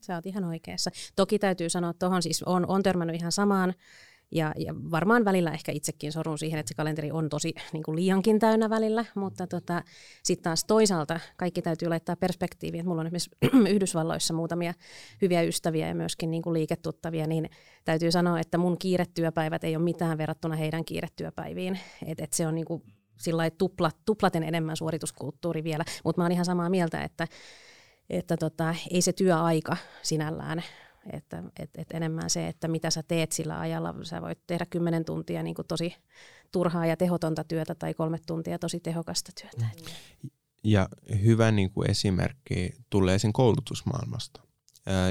[0.00, 0.90] Sä oot ihan oikeassa.
[1.16, 3.74] Toki täytyy sanoa, että tuohon siis on, on törmännyt ihan samaan
[4.34, 7.96] ja, ja varmaan välillä ehkä itsekin sorun siihen, että se kalenteri on tosi niin kuin
[7.96, 9.82] liiankin täynnä välillä, mutta tota,
[10.22, 12.80] sitten taas toisaalta kaikki täytyy laittaa perspektiiviin.
[12.80, 13.30] Että mulla on esimerkiksi
[13.74, 14.74] Yhdysvalloissa muutamia
[15.22, 17.50] hyviä ystäviä ja myöskin niin kuin liiketuttavia, niin
[17.84, 21.78] täytyy sanoa, että mun kiiretyöpäivät ei ole mitään verrattuna heidän kiiretyöpäiviin.
[22.06, 22.82] Et, et se on niin kuin
[23.16, 27.28] sillä tupla, tuplaten enemmän suorituskulttuuri vielä, mutta mä oon ihan samaa mieltä, että,
[28.10, 30.62] että tota, ei se työaika sinällään
[31.12, 33.94] että et, et enemmän se, että mitä sä teet sillä ajalla.
[34.02, 35.94] Sä voit tehdä kymmenen tuntia niin kuin tosi
[36.52, 39.66] turhaa ja tehotonta työtä tai kolme tuntia tosi tehokasta työtä.
[40.64, 40.88] Ja
[41.24, 44.40] hyvä niin kuin esimerkki tulee sen koulutusmaailmasta.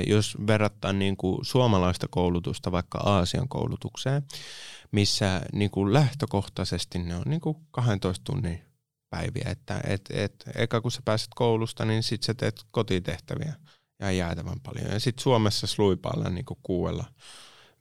[0.08, 4.23] jos verrataan niin kuin suomalaista koulutusta vaikka Aasian koulutukseen,
[4.91, 8.62] missä niin kuin lähtökohtaisesti ne on niin kuin 12 tunnin
[9.10, 9.47] päiviä.
[9.51, 13.53] Että et, et, eka kun sä pääset koulusta, niin sitten sä teet kotitehtäviä
[13.99, 14.91] ja jäätävän paljon.
[14.91, 17.06] Ja sitten Suomessa sluipailla niin kuin kuuella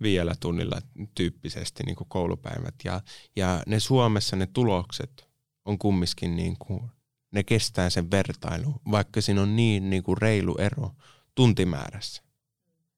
[0.03, 0.79] vielä tunnilla
[1.15, 2.75] tyyppisesti niin kuin koulupäivät.
[2.85, 3.01] Ja,
[3.37, 5.29] ja ne Suomessa ne tulokset
[5.65, 6.91] on kumminkin, niin kuin,
[7.33, 10.91] ne kestää sen vertailu, vaikka siinä on niin, niin kuin reilu ero
[11.35, 12.23] tuntimäärässä.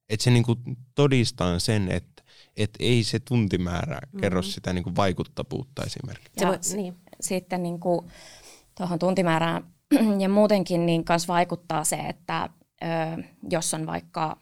[0.09, 0.59] Että se niin kuin
[0.95, 2.23] todistaa sen, että
[2.57, 4.51] et ei se tuntimäärä kerro mm-hmm.
[4.51, 6.43] sitä niin kuin vaikuttavuutta esimerkiksi.
[6.43, 6.95] Ja niin.
[7.21, 8.11] sitten niin kuin
[8.77, 9.73] tuohon tuntimäärään
[10.23, 12.49] ja muutenkin niin kanssa vaikuttaa se, että
[13.49, 14.37] jos on vaikka,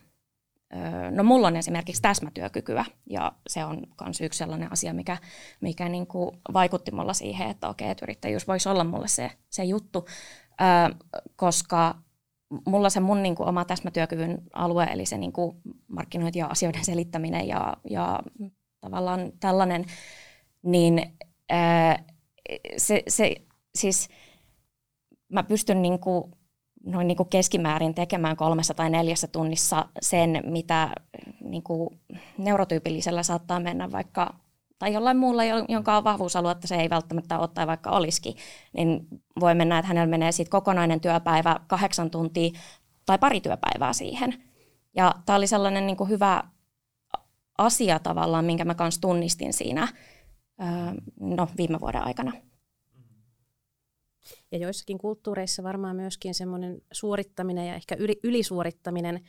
[1.12, 5.18] no mulla on esimerkiksi täsmätyökykyä ja se on myös yksi sellainen asia, mikä,
[5.62, 9.64] mikä niin kuin vaikutti mulla siihen, että okei, että yrittäjyys voisi olla mulle se, se
[9.64, 10.06] juttu,
[11.36, 11.96] koska
[12.68, 16.86] mulla se mun niin kuin, oma täsmätyökyvyn alue, eli se niin kuin, markkinointi ja asioiden
[16.86, 18.20] selittäminen ja, ja
[18.82, 19.86] tavallaan tällainen,
[20.64, 21.18] niin
[22.78, 23.36] se, se
[23.76, 24.10] siis
[25.30, 26.32] mä pystyn niin kuin,
[26.86, 30.90] noin niin kuin keskimäärin tekemään kolmessa tai neljässä tunnissa sen, mitä
[31.44, 32.00] niin kuin
[32.38, 34.34] neurotyypillisellä saattaa mennä vaikka
[34.80, 38.36] tai jollain muulla, jonka on vahvuusaluetta se ei välttämättä ole tai vaikka olisikin,
[38.78, 39.08] niin
[39.40, 42.60] voi mennä, että hänellä menee siitä kokonainen työpäivä kahdeksan tuntia
[43.06, 44.44] tai pari työpäivää siihen.
[44.96, 46.44] Ja tämä oli sellainen niin kuin hyvä
[47.58, 49.88] asia tavallaan, minkä mä kanssa tunnistin siinä
[51.20, 52.32] no, viime vuoden aikana.
[54.54, 59.20] Ja joissakin kulttuureissa varmaan myöskin semmoinen suorittaminen ja ehkä yli, ylisuorittaminen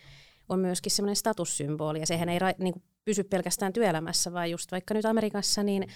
[0.48, 2.00] on myöskin semmoinen statussymboli.
[2.00, 5.86] Ja sehän ei ra, niin kuin pysy pelkästään työelämässä, vaan just vaikka nyt Amerikassa, niin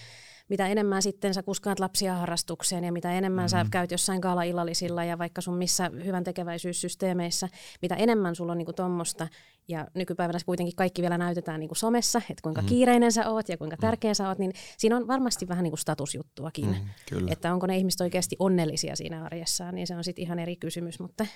[0.48, 3.64] mitä enemmän sitten sä kuskaat lapsia harrastukseen ja mitä enemmän mm-hmm.
[3.64, 7.48] sä käyt jossain kaala-illallisilla ja vaikka sun missä hyvän tekeväisyyssysteemeissä,
[7.82, 9.28] mitä enemmän sulla on niinku tuommoista
[9.68, 12.68] ja nykypäivänä kuitenkin kaikki vielä näytetään niinku somessa, että kuinka mm-hmm.
[12.68, 13.80] kiireinen sä oot ja kuinka mm.
[13.80, 16.66] tärkeä sä oot, niin siinä on varmasti vähän niinku statusjuttuakin.
[16.66, 20.56] Mm, että onko ne ihmiset oikeasti onnellisia siinä arjessaan, niin se on sitten ihan eri
[20.56, 21.00] kysymys.
[21.00, 21.26] Mutta...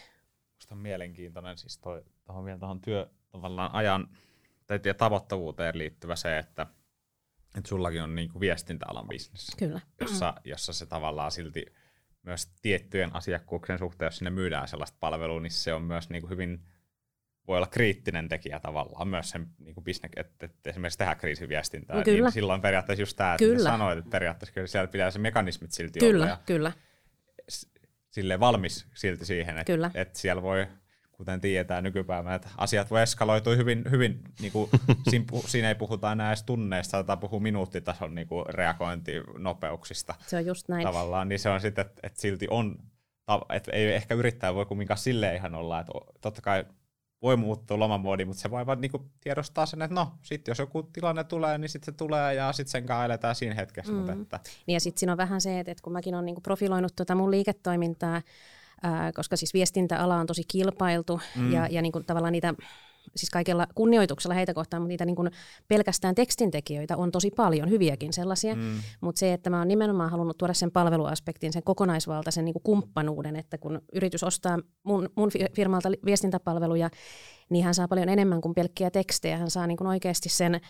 [0.55, 4.09] Musta on mielenkiintoinen siis toi, tohon vielä tuohon työ tavallaan ajan
[4.67, 6.67] tai tavoittavuuteen liittyvä se, että–
[7.55, 9.81] että sullakin on niinku viestintäalan bisnes, Kyllä.
[10.01, 11.67] Jossa, jossa se tavallaan silti
[12.23, 16.65] myös tiettyjen asiakkuuksien suhteen, jos sinne myydään sellaista palvelua, niin se on myös niinku hyvin,
[17.49, 22.03] voi olla kriittinen tekijä tavallaan myös sen niinku bisnes, että, että esimerkiksi tehdä kriisiviestintää, no,
[22.03, 22.25] kyllä.
[22.25, 23.71] niin silloin periaatteessa just tämä, että kyllä.
[23.71, 26.27] sanoit, että periaatteessa kyllä siellä pitää se mekanismit silti kyllä, olla.
[26.27, 26.73] Ja kyllä,
[28.11, 29.91] Sille valmis silti siihen, että, kyllä.
[29.95, 30.67] että siellä voi
[31.23, 34.71] kuten tiedetään nykypäivänä, että asiat voi eskaloitua hyvin, hyvin niin kuin,
[35.11, 40.15] siinä, siinä ei puhuta enää edes tunneista, tai puhuu minuuttitason niin kuin, reagointinopeuksista.
[40.27, 40.87] Se on just näin.
[40.87, 42.79] Tavallaan, niin se on sitten, että, että silti on,
[43.53, 46.65] että ei ehkä yrittää voi kumminkaan silleen ihan olla, että totta kai
[47.23, 50.83] voi muuttua lomamoodi, mutta se voi vaan niinku tiedostaa sen, että no, sitten jos joku
[50.83, 53.93] tilanne tulee, niin sitten se tulee ja sitten sen kanssa eletään siinä hetkessä.
[53.93, 53.99] Mm.
[53.99, 54.41] Mutta että...
[54.67, 57.15] Niin ja sitten siinä on vähän se, että, että kun mäkin olen niinku profiloinut tuota
[57.15, 58.23] mun liiketoimintaa,
[58.83, 61.53] ää, koska siis viestintäala on tosi kilpailtu mm.
[61.53, 62.55] ja, ja niin kuin tavallaan niitä
[63.17, 65.31] siis kaikella kunnioituksella heitä kohtaan, mutta niitä niin kuin
[65.69, 68.55] pelkästään tekstintekijöitä on tosi paljon, hyviäkin sellaisia.
[68.55, 68.81] Mm.
[69.01, 73.37] Mutta se, että mä oon nimenomaan halunnut tuoda sen palveluaspektin, sen kokonaisvaltaisen niin kuin kumppanuuden,
[73.37, 76.91] että kun yritys ostaa mun, mun firmalta viestintäpalveluja,
[77.51, 79.37] niin hän saa paljon enemmän kuin pelkkiä tekstejä.
[79.37, 80.61] Hän saa niin kuin oikeasti sen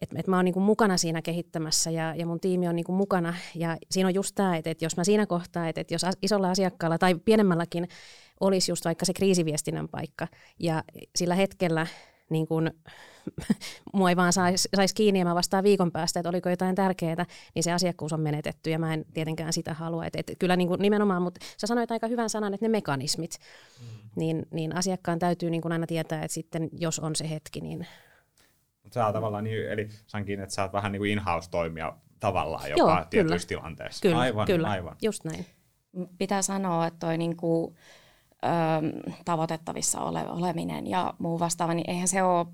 [0.00, 3.34] että et mä oon niinku mukana siinä kehittämässä ja, ja mun tiimi on niinku mukana.
[3.54, 6.50] Ja siinä on just tämä, että et jos mä siinä kohtaa, että et jos isolla
[6.50, 7.88] asiakkaalla tai pienemmälläkin
[8.40, 10.28] olisi just vaikka se kriisiviestinnän paikka
[10.58, 10.84] ja
[11.16, 11.86] sillä hetkellä
[12.30, 12.70] niin kun,
[13.94, 17.26] mua ei vaan saisi sais kiinni ja mä vastaan viikon päästä, että oliko jotain tärkeää,
[17.54, 20.06] niin se asiakkuus on menetetty ja mä en tietenkään sitä halua.
[20.06, 23.38] Et, et kyllä niin kuin nimenomaan, mutta sä sanoit aika hyvän sanan, että ne mekanismit,
[23.80, 23.86] mm.
[24.16, 27.86] niin, niin asiakkaan täytyy niin kuin aina tietää, että sitten jos on se hetki, niin
[28.94, 33.04] sä tavallaan niin, eli sankin, että sä oot vähän niin kuin in-house-toimija tavallaan jopa Joo,
[33.10, 33.60] tietyissä kyllä.
[33.60, 34.02] tilanteissa.
[34.02, 34.96] Kyllä, aivan, kyllä, aivan.
[35.02, 35.46] just näin.
[36.18, 37.74] Pitää sanoa, että toi niin kuin,
[38.44, 38.48] ö,
[39.24, 42.46] tavoitettavissa ole, oleminen ja muu vastaava, niin eihän se ole,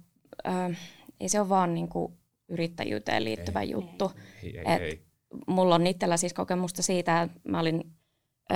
[0.46, 0.74] ö,
[1.20, 2.12] ei se ole vaan niin kuin
[2.48, 3.70] yrittäjyyteen liittyvä ei.
[3.70, 4.12] juttu.
[4.42, 5.03] Ei, ei, Et ei.
[5.46, 7.92] Mulla on itsellä siis kokemusta siitä, että mä olin
[8.53, 8.55] ö,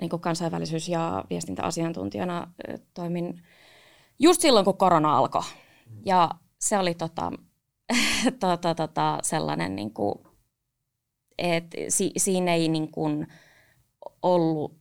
[0.00, 3.42] niin kuin kansainvälisyys- ja viestintäasiantuntijana ö, toimin
[4.18, 5.42] just silloin, kun korona alkoi.
[6.06, 7.32] Ja se oli tota,
[8.40, 10.14] tota, tota, sellainen, niin kuin,
[11.38, 13.26] et si, siinä ei niin kuin
[14.22, 14.78] ollut,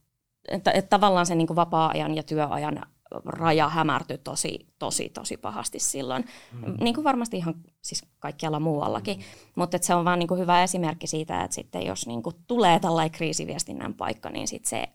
[0.47, 2.81] että, että tavallaan se niin kuin vapaa-ajan ja työajan
[3.25, 6.25] raja hämärtyi tosi, tosi, tosi pahasti silloin.
[6.51, 6.75] Mm.
[6.79, 9.17] Niin kuin varmasti ihan siis kaikkialla muuallakin.
[9.17, 9.23] Mm.
[9.55, 12.79] Mutta se on vaan niin kuin hyvä esimerkki siitä, että sitten jos niin kuin tulee
[12.79, 14.87] tällainen kriisiviestinnän paikka, niin sitten se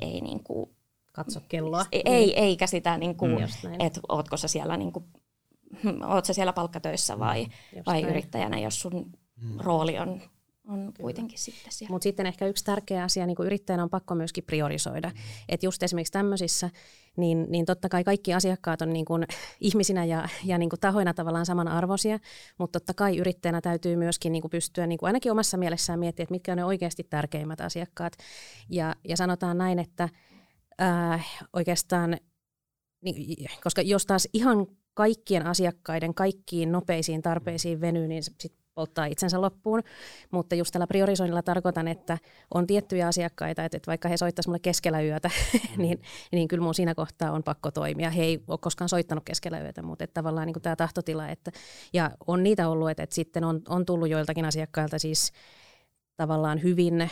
[0.00, 0.70] ei niin kuin,
[1.12, 1.86] Katso kelloa.
[1.92, 3.80] Ei, ei eikä sitä, niin kuin, mm.
[3.80, 5.04] että ootko sä siellä, niin kuin,
[6.14, 7.82] oot sä siellä palkkatöissä vai, mm.
[7.86, 9.60] vai yrittäjänä, jos sun mm.
[9.60, 10.20] rooli on
[10.68, 11.92] on kuitenkin sitten siellä.
[11.92, 15.08] Mutta sitten ehkä yksi tärkeä asia niin kuin yrittäjänä on pakko myöskin priorisoida.
[15.08, 15.14] Mm.
[15.48, 16.70] Että just esimerkiksi tämmöisissä,
[17.16, 19.26] niin, niin totta kai kaikki asiakkaat on niin kuin
[19.60, 22.18] ihmisinä ja, ja niin kuin tahoina tavallaan samanarvoisia,
[22.58, 26.22] mutta totta kai yrittäjänä täytyy myöskin niin kuin pystyä niin kuin ainakin omassa mielessään miettiä,
[26.22, 28.12] että mitkä on ne oikeasti tärkeimmät asiakkaat.
[28.70, 30.08] Ja, ja sanotaan näin, että
[30.82, 32.16] äh, oikeastaan,
[33.00, 39.40] niin, koska jos taas ihan kaikkien asiakkaiden kaikkiin nopeisiin tarpeisiin venyy, niin sit polttaa itsensä
[39.40, 39.82] loppuun.
[40.30, 42.18] Mutta just tällä priorisoinnilla tarkoitan, että
[42.54, 45.60] on tiettyjä asiakkaita, että, vaikka he soittaisivat mulle keskellä yötä, mm.
[45.82, 48.10] niin, niin kyllä mun siinä kohtaa on pakko toimia.
[48.10, 51.28] He ei ole koskaan soittanut keskellä yötä, mutta että tavallaan niin tämä tahtotila.
[51.28, 51.50] Että,
[51.92, 55.32] ja on niitä ollut, että, että sitten on, on tullut joiltakin asiakkailta siis
[56.16, 57.10] tavallaan hyvin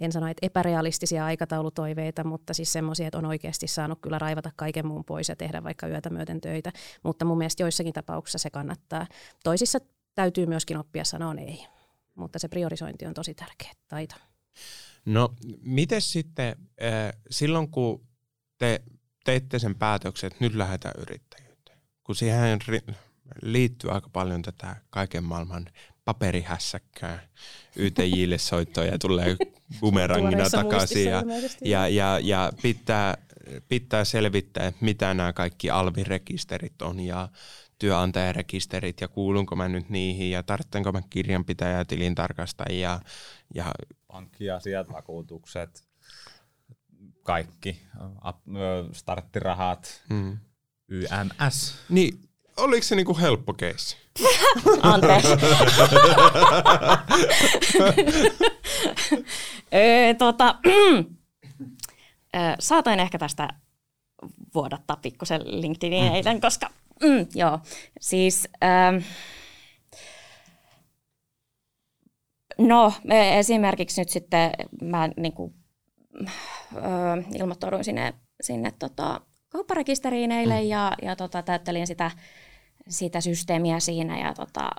[0.00, 4.86] en sano, että epärealistisia aikataulutoiveita, mutta siis semmoisia, että on oikeasti saanut kyllä raivata kaiken
[4.86, 6.72] muun pois ja tehdä vaikka yötä myöten töitä.
[7.02, 9.06] Mutta mun mielestä joissakin tapauksissa se kannattaa.
[9.44, 9.78] Toisissa
[10.14, 11.66] täytyy myöskin oppia sanoa ei,
[12.14, 14.14] mutta se priorisointi on tosi tärkeä taito.
[15.04, 18.06] No, miten sitten äh, silloin, kun
[18.58, 18.82] te
[19.24, 22.58] teitte sen päätöksen, että nyt lähdetään yrittäjyyteen, kun siihen
[23.42, 25.66] liittyy aika paljon tätä kaiken maailman
[26.04, 27.20] paperihässäkkää
[27.76, 29.36] YTJille soittoa ja tulee
[29.80, 31.22] bumerangina takaisin ja,
[31.64, 33.18] ja, ja, ja pitää,
[33.68, 37.28] pitää selvittää, että mitä nämä kaikki alvirekisterit on ja
[37.78, 43.00] työnantajarekisterit ja kuulunko mä nyt niihin ja tarvitsenko mä kirjanpitäjä, tilintarkastajia
[43.54, 43.72] ja
[44.06, 45.84] pankkiasiat, vakuutukset,
[47.22, 47.82] kaikki,
[48.92, 50.38] starttirahat, hmm.
[50.88, 51.74] YMS.
[51.88, 54.01] Niin, oliko se niinku helppo keissi?
[54.82, 55.28] Anteeksi.
[59.74, 60.54] öö, tota,
[62.60, 63.48] saatoin ehkä tästä
[64.54, 66.14] vuodattaa pikkusen LinkedInin mm.
[66.14, 66.70] eilen, koska
[67.02, 67.60] mm, joo,
[68.00, 68.96] siis ähm,
[72.58, 72.92] no
[73.38, 74.50] esimerkiksi nyt sitten
[74.82, 75.54] mä niin kuin,
[77.34, 80.68] ilmoittauduin sinne, sinne tota, kaupparekisteriin eilen mm.
[80.68, 82.10] ja, ja tota, täyttelin sitä,
[82.88, 84.70] sitä systeemiä siinä ja tota,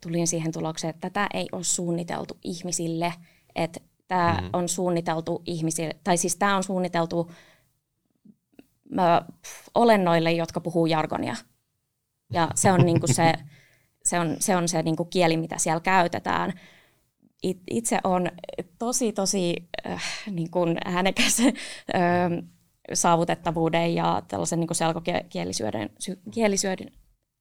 [0.00, 3.14] tulin siihen tulokseen, että tätä ei ole suunniteltu ihmisille,
[3.54, 4.50] että tämä mm.
[4.52, 7.30] on suunniteltu ihmisille, tai siis tämä on suunniteltu
[9.74, 11.36] olennoille, jotka puhuu jargonia.
[12.32, 13.32] Ja se on niin kuin se,
[14.04, 16.52] se, on, se, on se niin kuin kieli, mitä siellä käytetään.
[17.42, 18.30] It, itse on
[18.78, 21.52] tosi, tosi äh, niin kuin äänekäs äh,
[22.92, 25.90] saavutettavuuden ja tällaisen niin kuin selkokielisyyden
[26.30, 26.92] kielisyyden,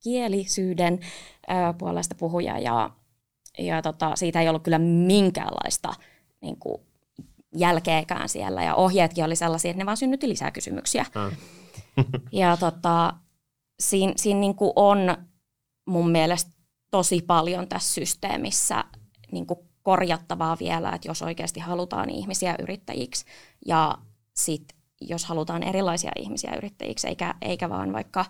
[0.05, 0.99] kielisyyden
[1.77, 2.59] puolesta puhuja.
[2.59, 2.89] Ja,
[3.57, 5.93] ja tota, siitä ei ollut kyllä minkäänlaista
[6.41, 6.81] niin kuin
[7.55, 8.63] jälkeekään siellä.
[8.63, 11.05] Ja ohjeetkin oli sellaisia, että ne vaan synnytti lisää kysymyksiä.
[11.15, 11.37] Mm.
[12.41, 13.13] ja tota,
[13.79, 15.17] siinä, siinä niin kuin on
[15.85, 16.51] mun mielestä
[16.91, 18.83] tosi paljon tässä systeemissä
[19.31, 23.25] niin kuin korjattavaa vielä, että jos oikeasti halutaan ihmisiä yrittäjiksi
[23.65, 23.97] ja
[24.35, 24.63] sit
[25.01, 28.25] jos halutaan erilaisia ihmisiä yrittäjiksi, eikä, eikä vaan vaikka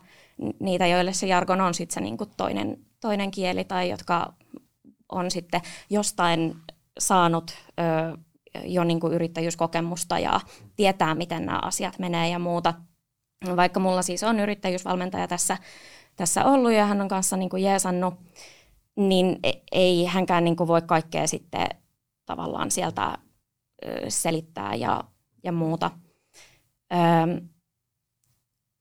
[0.59, 4.33] niitä, joille se jargon on sitten se niin kuin toinen, toinen kieli tai jotka
[5.11, 6.55] on sitten jostain
[6.99, 8.17] saanut ö,
[8.63, 10.39] jo niin kuin yrittäjyyskokemusta ja
[10.75, 12.73] tietää, miten nämä asiat menee ja muuta.
[13.55, 15.57] Vaikka mulla siis on yrittäjyysvalmentaja tässä,
[16.15, 18.13] tässä ollut ja hän on kanssa niin kuin jeesannut,
[18.95, 21.67] niin e, ei hänkään niin kuin voi kaikkea sitten
[22.25, 23.17] tavallaan sieltä
[24.09, 25.03] selittää ja,
[25.43, 25.91] ja muuta.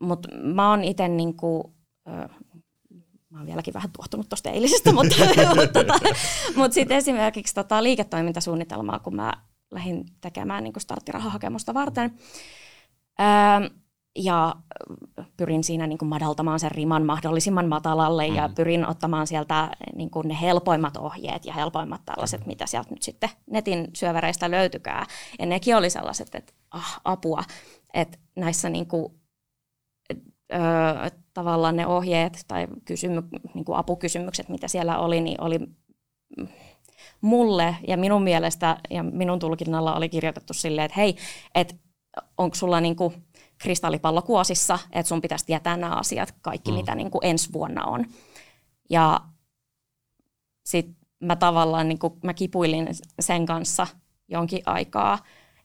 [0.00, 1.62] Mutta mä oon itse niin kuin,
[3.30, 5.16] mä oon vieläkin vähän tuottunut tuosta eilisestä, mutta,
[5.57, 5.94] mutta, tota,
[6.57, 9.33] mutta sitten esimerkiksi tota liiketoimintasuunnitelmaa, kun mä
[9.70, 12.18] lähdin tekemään niin kuin starttirahahakemusta varten.
[13.20, 13.70] Öö,
[14.18, 14.57] ja
[15.37, 18.35] pyrin siinä niin kuin madaltamaan sen riman mahdollisimman matalalle mm.
[18.35, 22.46] ja pyrin ottamaan sieltä niin kuin ne helpoimmat ohjeet ja helpoimmat tällaiset, mm.
[22.46, 25.07] mitä sieltä nyt sitten netin syöväreistä löytykää.
[25.38, 27.42] Ja nekin oli sellaiset, että ah, apua,
[27.94, 29.14] että näissä niin kuin,
[30.52, 33.22] ö, tavallaan ne ohjeet tai kysymy,
[33.54, 35.61] niin kuin apukysymykset, mitä siellä oli, niin oli
[37.20, 41.16] mulle ja minun mielestä ja minun tulkinnalla oli kirjoitettu silleen, että hei,
[41.54, 41.74] että
[42.38, 43.12] onko sulla niinku
[43.59, 46.76] kristallipallo kuosissa, että sun pitäisi tietää nämä asiat, kaikki mm.
[46.76, 48.07] mitä niinku ensi vuonna on.
[48.90, 49.20] Ja
[50.64, 52.88] sitten mä tavallaan niin kuin, mä kipuilin
[53.20, 53.87] sen kanssa
[54.28, 55.18] jonkin aikaa.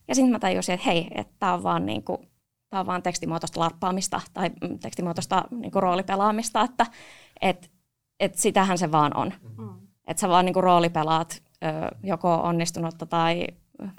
[0.08, 2.29] Ja sitten mä tajusin, että hei, että tämä on vaan niin kuin,
[2.70, 6.86] tämä on vaan tekstimuotoista larppaamista tai mm, tekstimuotoista niin kuin roolipelaamista, että
[7.40, 7.70] et,
[8.20, 9.32] et sitähän se vaan on.
[9.58, 9.74] Mm.
[10.06, 13.46] Että sä vaan niin kuin roolipelaat ö, joko onnistunutta tai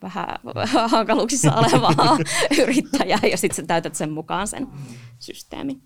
[0.01, 0.27] vähän
[0.91, 2.17] hankaluuksissa olevaa
[2.59, 4.67] yrittäjää ja sitten sä täytät sen mukaan sen
[5.19, 5.81] systeemin.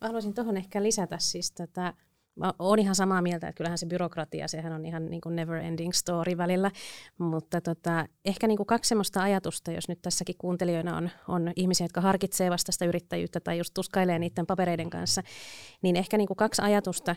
[0.00, 1.94] Mä haluaisin tuohon ehkä lisätä siis tätä,
[2.36, 5.56] mä oon ihan samaa mieltä, että kyllähän se byrokratia, sehän on ihan niin kuin never
[5.56, 6.70] ending story välillä,
[7.18, 11.84] mutta tota, ehkä niin kuin kaksi semmoista ajatusta, jos nyt tässäkin kuuntelijoina on, on ihmisiä,
[11.84, 15.22] jotka harkitsee vastaista yrittäjyyttä tai just tuskailee niiden papereiden kanssa,
[15.82, 17.16] niin ehkä niin kuin kaksi ajatusta,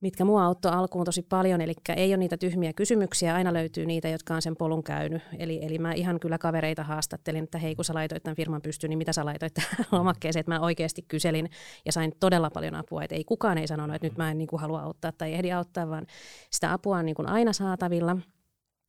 [0.00, 4.08] mitkä mua auttoi alkuun tosi paljon, eli ei ole niitä tyhmiä kysymyksiä, aina löytyy niitä,
[4.08, 5.22] jotka on sen polun käynyt.
[5.38, 8.88] Eli, eli mä ihan kyllä kavereita haastattelin, että hei kun sä laitoit tämän firman pystyyn,
[8.90, 9.54] niin mitä sä laitoit
[9.92, 11.50] lomakkeeseen, että mä oikeasti kyselin
[11.86, 14.48] ja sain todella paljon apua, että ei kukaan ei sanonut, että nyt mä en niin
[14.48, 16.06] kuin halua auttaa tai ehdi auttaa, vaan
[16.50, 18.16] sitä apua on niin kuin aina saatavilla.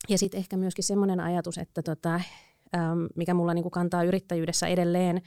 [0.09, 2.21] Ja sitten ehkä myöskin semmoinen ajatus, että tota,
[3.15, 5.21] mikä mulla niin kuin kantaa yrittäjyydessä edelleen,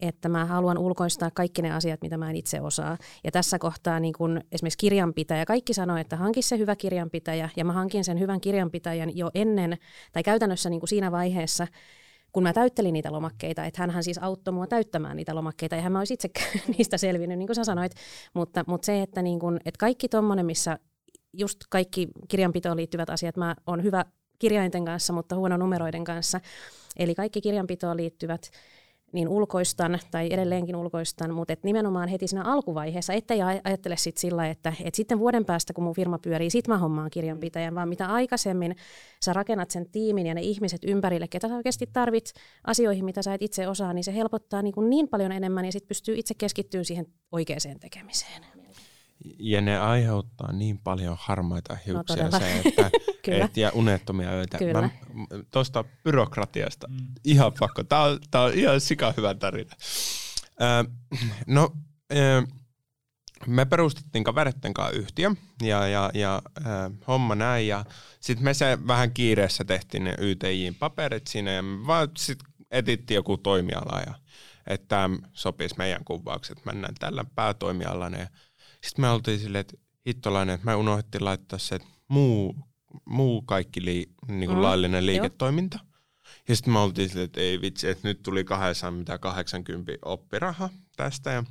[0.00, 2.98] että mä haluan ulkoistaa kaikki ne asiat, mitä mä en itse osaa.
[3.24, 7.64] Ja tässä kohtaa niin kun esimerkiksi kirjanpitäjä, kaikki sanoo, että hanki se hyvä kirjanpitäjä, ja
[7.64, 9.78] mä hankin sen hyvän kirjanpitäjän jo ennen,
[10.12, 11.66] tai käytännössä niin siinä vaiheessa,
[12.32, 15.98] kun mä täyttelin niitä lomakkeita, että hän siis auttoi mua täyttämään niitä lomakkeita, ja mä
[15.98, 16.30] olisi itse
[16.78, 17.92] niistä selvinnyt, niin kuin sä sanoit,
[18.34, 20.78] mutta, mutta se, että, niin kun, että kaikki tuommoinen, missä
[21.32, 24.04] just kaikki kirjanpitoon liittyvät asiat, mä oon hyvä
[24.38, 26.40] kirjainten kanssa, mutta huono numeroiden kanssa,
[26.96, 28.50] eli kaikki kirjanpitoon liittyvät
[29.16, 34.46] niin ulkoistan tai edelleenkin ulkoistan, mutta et nimenomaan heti siinä alkuvaiheessa, ettei ajattele sit sillä,
[34.46, 38.06] että et sitten vuoden päästä, kun mun firma pyörii, sit mä hommaan kirjanpitäjän, vaan mitä
[38.06, 38.76] aikaisemmin
[39.24, 42.32] sä rakennat sen tiimin ja ne ihmiset ympärille, ketä sä oikeasti tarvit
[42.64, 45.72] asioihin, mitä sä et itse osaa, niin se helpottaa niin, kuin niin paljon enemmän ja
[45.72, 48.46] sitten pystyy itse keskittyä siihen oikeaan tekemiseen.
[49.38, 52.90] Ja ne aiheuttaa niin paljon harmaita hiuksia no, se, että
[53.28, 54.58] et, ja unettomia öitä.
[55.50, 56.88] Tuosta byrokratiasta.
[56.88, 57.06] Mm.
[57.24, 57.84] Ihan pakko.
[57.84, 59.76] Tämä on, tää on ihan sika hyvä tarina.
[60.62, 60.90] Ö,
[61.46, 61.72] no,
[62.12, 62.42] ö,
[63.46, 65.30] me perustettiin kavereiden kanssa yhtiö
[65.62, 66.62] ja, ja, ja ö,
[67.08, 67.66] homma näin.
[67.66, 67.84] Ja
[68.20, 73.16] sitten me se vähän kiireessä tehtiin ne YTJin paperit siinä ja me vaan sitten etittiin
[73.16, 74.14] joku toimiala ja
[74.66, 76.64] että tämä sopisi meidän kuvaukset.
[76.64, 78.28] Mennään tällä päätoimialana ja
[78.82, 82.56] sitten me oltiin silleen, että hittolainen, että me unohdettiin laittaa se muu,
[83.04, 84.62] muu kaikki li, niin kuin mm.
[84.62, 85.78] laillinen liiketoiminta.
[85.82, 85.96] Joo.
[86.48, 91.30] Ja sitten me oltiin silleen, että ei vitsi, että nyt tuli 280 oppiraha tästä.
[91.30, 91.44] Ja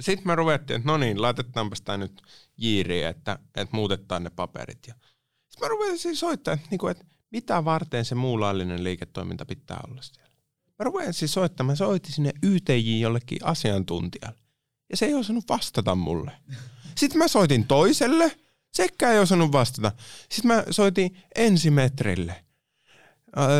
[0.00, 2.22] sitten me ruvettiin, että no niin, laitetaanpa sitä nyt
[2.56, 4.86] jiiriin, että, että muutetaan ne paperit.
[4.86, 4.94] Ja
[5.48, 9.80] sitten mä ruvetin soittaa, että, niin kuin, että mitä varten se muu laillinen liiketoiminta pitää
[9.88, 10.32] olla siellä.
[10.78, 14.38] Mä ruvetin siis soittamaan, mä soitin sinne YTJ jollekin asiantuntijalle.
[14.90, 16.32] Ja se ei osannut vastata mulle.
[16.96, 18.36] Sitten mä soitin toiselle,
[18.82, 19.92] sekään ei osannut vastata.
[20.30, 22.44] Sitten mä soitin ensimetrille.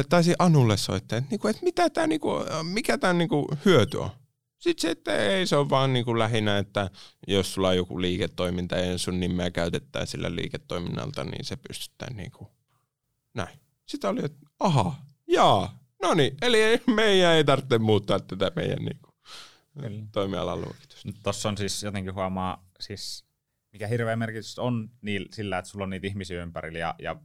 [0.09, 2.31] Taisin Anulle soittaa, että, niinku, että mitä tää, niinku,
[2.63, 4.11] mikä tämä niinku, hyöty on.
[4.59, 6.91] Sitten se, että ei, se on vaan niinku lähinnä, että
[7.27, 12.51] jos sulla on joku liiketoiminta ja sun nimeä käytetään sillä liiketoiminnalta, niin se pystytään niinku,
[13.35, 13.59] näin.
[13.87, 14.95] Sitten oli, että aha,
[15.27, 19.09] jaa, no niin, eli ei, meidän ei tarvitse muuttaa tätä meidän niinku,
[20.13, 21.09] toimialan luokitusta.
[21.23, 23.28] Tuossa on siis jotenkin huomaa, siis
[23.73, 27.17] mikä hirveä merkitys on niillä, sillä, että sulla on niitä ihmisiä ympärillä ja, ja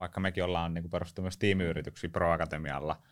[0.00, 3.02] vaikka mekin ollaan niin perustettu myös tiimiyrityksiä Pro Akatemialla,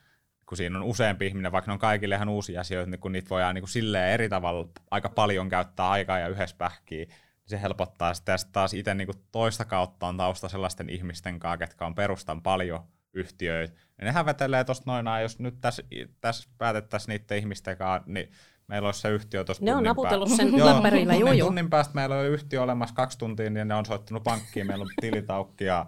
[0.47, 3.31] kun siinä on useampi ihminen, vaikka ne on kaikille ihan uusia asioita, niin kun niitä
[3.31, 7.63] voidaan niin kuin silleen eri tavalla aika paljon käyttää aikaa ja yhdessä pähkiä, niin se
[7.63, 8.33] helpottaa sitä.
[8.33, 11.95] Ja sitten taas itse niin kuin toista kautta on tausta sellaisten ihmisten kanssa, ketkä on
[11.95, 13.75] perustan paljon yhtiöitä.
[13.99, 15.83] Ja nehän vetelee tuosta noin, jos nyt tässä,
[16.21, 18.31] tässä päätettäisiin niiden ihmisten kanssa, niin
[18.69, 21.49] meillä olisi se yhtiö tuossa Ne on naputellut sen läppärillä, juu, juu.
[21.49, 24.91] Tunnin päästä meillä on yhtiö olemassa kaksi tuntia, niin ne on soittanut pankkiin, meillä on
[25.01, 25.87] tilitaukki ja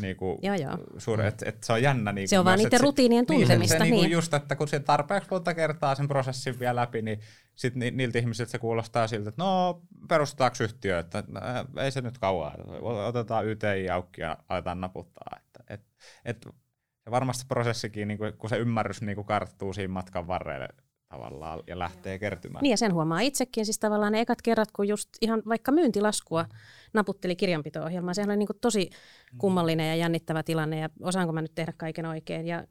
[0.00, 0.78] niinku, joo, joo.
[0.98, 2.12] Suuri, et, et se on jännä.
[2.12, 3.58] Niinku, se on vaan niiden rutiinien tuntemista.
[3.58, 4.10] Niin, se, se, niinku niin.
[4.10, 7.20] just, että kun se tarpeeksi monta kertaa sen prosessin vielä läpi, niin
[7.54, 11.40] sit ni, niiltä ihmisiltä se kuulostaa siltä, että no perustetaanko yhtiö, että no,
[11.82, 12.52] ei se nyt kauan,
[13.06, 15.36] otetaan YTI auki ja aletaan naputtaa.
[15.36, 15.80] Että, et,
[16.24, 16.48] et,
[17.06, 20.68] ja varmasti prosessikin, niin kun se ymmärrys niin karttuu siinä matkan varrelle
[21.08, 22.62] tavallaan ja lähtee kertymään.
[22.62, 26.46] Niin ja sen huomaa itsekin, siis tavallaan ne ekat kerrat, kun just ihan vaikka myyntilaskua
[26.94, 28.90] naputteli kirjanpito-ohjelmaa, sehän oli niin kuin tosi
[29.38, 32.64] kummallinen ja jännittävä tilanne ja osaanko mä nyt tehdä kaiken oikein ja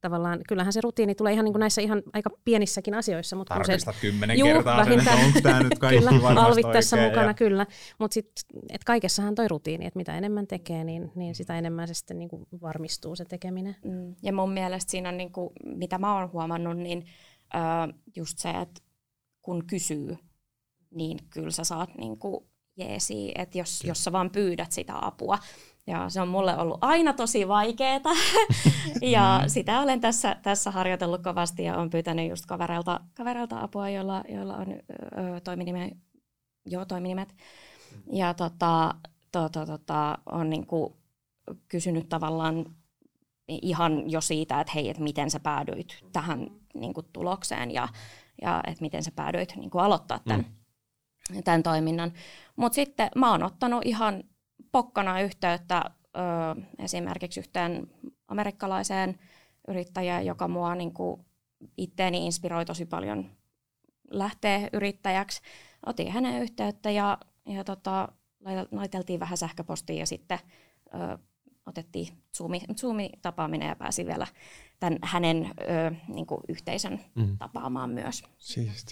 [0.00, 3.36] tavallaan, kyllähän se rutiini tulee ihan niin kuin näissä ihan aika pienissäkin asioissa.
[3.36, 6.96] Mutta Tarkistat se, kymmenen juu, kertaa sen, että onko tämä nyt kaikki kyllä, alvit tässä
[6.96, 7.34] mukana, ja...
[7.34, 7.66] kyllä.
[7.98, 11.94] Mutta sitten, että kaikessahan toi rutiini, että mitä enemmän tekee, niin, niin sitä enemmän se
[11.94, 13.76] sitten niin kuin varmistuu se tekeminen.
[13.84, 14.14] Mm.
[14.22, 17.04] Ja mun mielestä siinä on, niin kuin, mitä mä oon huomannut, niin
[17.54, 18.80] äh, just se, että
[19.42, 20.18] kun kysyy,
[20.90, 22.44] niin kyllä sä saat niin kuin
[22.76, 25.38] jeesi, että jos, jos sä vaan pyydät sitä apua.
[25.86, 28.08] Ja se on mulle ollut aina tosi vaikeeta.
[29.14, 29.48] ja mm.
[29.48, 34.56] sitä olen tässä, tässä harjoitellut kovasti ja olen pyytänyt just kavereilta, kavereilta apua, joilla, joilla
[34.56, 35.90] on ö, toiminime,
[36.66, 37.34] joo, toiminimet.
[38.12, 38.94] Ja tota,
[39.32, 40.96] to, to, tota, on niinku
[41.68, 42.66] kysynyt tavallaan
[43.48, 47.88] ihan jo siitä, että hei, että miten sä päädyit tähän niinku tulokseen ja,
[48.42, 50.46] ja että miten sä päädyit niinku aloittaa tämän,
[51.34, 51.42] mm.
[51.42, 52.12] tämän toiminnan.
[52.56, 54.24] Mutta sitten mä oon ottanut ihan
[54.72, 55.84] pokkana yhteyttä
[56.16, 57.86] ö, esimerkiksi yhteen
[58.28, 59.18] amerikkalaiseen
[59.68, 61.24] yrittäjään, joka mua niin kuin
[61.76, 63.30] itteeni inspiroi tosi paljon
[64.10, 65.42] lähteä yrittäjäksi.
[65.86, 68.08] Otin hänen yhteyttä ja, ja tota,
[68.70, 70.38] laiteltiin vähän sähköpostia ja sitten
[70.94, 71.18] ö,
[71.68, 74.26] otettiin Zoomi, Zoomi-tapaaminen ja pääsi vielä
[74.80, 77.38] tämän hänen ö, niin kuin yhteisön mm.
[77.38, 78.22] tapaamaan myös.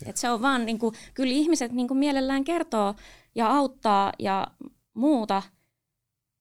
[0.09, 2.95] Et se on vaan, niin kuin, kyllä ihmiset niin kuin mielellään kertoo
[3.35, 4.47] ja auttaa ja
[4.95, 5.43] muuta,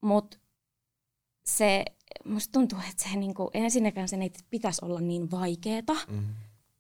[0.02, 0.38] mutta
[1.46, 1.86] se,
[2.26, 6.36] musta tuntuu, että se niinku, ensinnäkään sen ei pitäisi olla niin vaikeeta mm.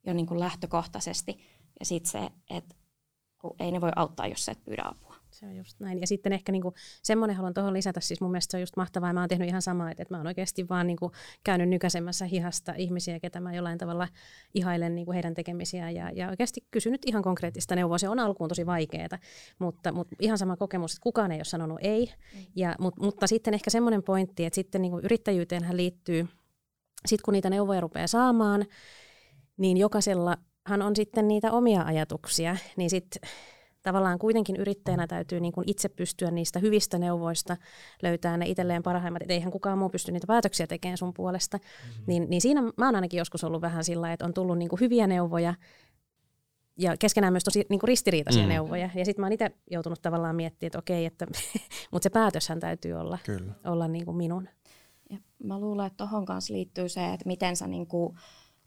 [0.05, 1.39] jo niinku lähtökohtaisesti.
[1.79, 2.75] Ja sitten se, että
[3.59, 5.04] ei ne voi auttaa, jos sä et pyydä apua.
[5.35, 6.01] Se on just näin.
[6.01, 6.73] Ja sitten ehkä niinku,
[7.03, 9.47] semmoinen haluan tuohon lisätä, siis mun mielestä se on just mahtavaa, ja mä oon tehnyt
[9.47, 11.11] ihan samaa, että, että mä oon oikeasti vaan niinku
[11.43, 14.07] käynyt nykäsemässä hihasta ihmisiä, ketä mä jollain tavalla
[14.53, 17.97] ihailen niinku heidän tekemisiä, ja, ja oikeasti kysynyt ihan konkreettista neuvoa.
[17.97, 19.07] Se on alkuun tosi vaikeaa,
[19.59, 22.05] mutta, mutta ihan sama kokemus, että kukaan ei ole sanonut ei.
[22.05, 22.45] Mm.
[22.55, 26.27] Ja, mutta, mutta sitten ehkä semmoinen pointti, että sitten niinku yrittäjyyteenhän liittyy,
[27.05, 28.65] sitten kun niitä neuvoja rupeaa saamaan,
[29.57, 33.29] niin jokaisella hän on sitten niitä omia ajatuksia, niin sitten
[33.85, 37.57] tavallaan kuitenkin yrittäjänä täytyy niin kuin itse pystyä niistä hyvistä neuvoista
[38.01, 41.57] löytää ne itselleen parhaimmat, että eihän kukaan muu pysty niitä päätöksiä tekemään sun puolesta.
[41.57, 42.03] Mm-hmm.
[42.07, 44.79] Niin, niin siinä mä oon ainakin joskus ollut vähän sillä että on tullut niin kuin
[44.79, 45.53] hyviä neuvoja,
[46.77, 48.49] ja keskenään myös tosi niin kuin ristiriitaisia mm.
[48.49, 48.89] neuvoja.
[48.95, 51.27] Ja sitten mä oon itse joutunut tavallaan miettimään, että okei, että,
[51.91, 53.53] mutta se päätöshän täytyy olla, Kyllä.
[53.65, 54.49] olla niin kuin minun.
[55.09, 58.17] Ja mä luulen, että tuohon kanssa liittyy se, että miten sä niin kuin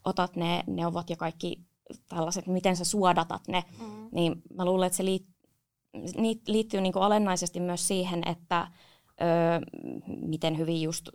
[0.04, 1.67] otat ne neuvot ja kaikki
[2.08, 4.08] tällaiset, miten sä suodatat ne, mm.
[4.12, 5.32] niin mä luulen, että se liittyy,
[6.46, 8.68] liittyy niin kuin olennaisesti myös siihen, että
[9.20, 9.24] ö,
[10.06, 11.08] miten hyvin just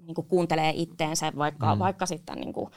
[0.00, 1.78] niin kuin kuuntelee itteensä vaikka, mm.
[1.78, 2.70] vaikka sitten niin kuin,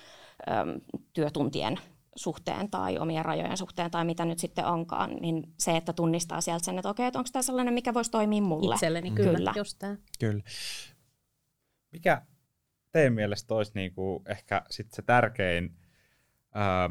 [0.48, 0.80] ö,
[1.14, 1.80] työtuntien
[2.16, 6.66] suhteen tai omien rajojen suhteen tai mitä nyt sitten onkaan, niin se, että tunnistaa sieltä
[6.66, 8.76] sen, että okei, että onko tämä sellainen, mikä voisi toimia mulle.
[8.76, 9.16] Itselleni, mm.
[9.16, 9.54] kyllä, kyllä.
[9.56, 9.98] just tämä.
[10.20, 10.44] Kyllä.
[11.92, 12.22] Mikä
[12.92, 15.78] teidän mielestä olisi niinku ehkä sit se tärkein
[16.54, 16.90] ää,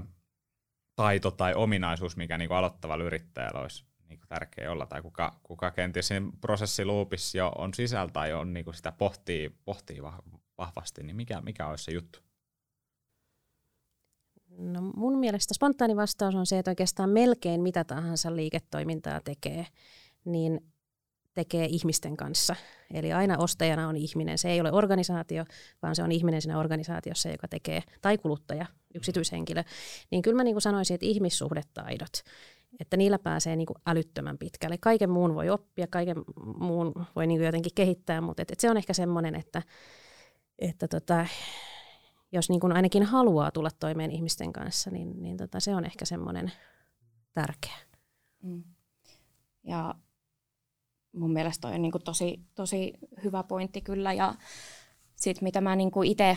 [1.00, 5.40] taito tai ominaisuus, mikä niin kuin aloittavalla yrittäjällä olisi niin kuin tärkeä olla, tai kuka,
[5.42, 10.02] kuka kenties siinä prosessiluupissa jo on sisällä tai on niin kuin sitä pohtii, pohtii
[10.58, 12.18] vahvasti, niin mikä, mikä olisi se juttu?
[14.58, 19.66] No mun mielestä spontaani vastaus on se, että oikeastaan melkein mitä tahansa liiketoimintaa tekee,
[20.24, 20.60] niin
[21.34, 22.56] tekee ihmisten kanssa.
[22.94, 24.38] Eli aina ostajana on ihminen.
[24.38, 25.44] Se ei ole organisaatio,
[25.82, 29.64] vaan se on ihminen siinä organisaatiossa, joka tekee, tai kuluttaja, yksityishenkilö.
[30.10, 32.22] Niin kyllä mä niin kuin sanoisin, että ihmissuhdetaidot,
[32.80, 34.78] että niillä pääsee niin kuin älyttömän pitkälle.
[34.78, 36.16] Kaiken muun voi oppia, kaiken
[36.58, 39.62] muun voi niin kuin jotenkin kehittää, mutta et, et se on ehkä semmoinen, että,
[40.58, 41.26] että tota,
[42.32, 46.04] jos niin kuin ainakin haluaa tulla toimeen ihmisten kanssa, niin, niin tota, se on ehkä
[46.04, 46.52] semmoinen
[47.34, 47.76] tärkeä.
[48.42, 48.64] Mm.
[49.64, 49.94] Ja
[51.12, 52.92] mun mielestä on niin kuin tosi, tosi
[53.24, 54.12] hyvä pointti kyllä.
[54.12, 54.34] Ja
[55.16, 56.36] sitten mitä mä niin itse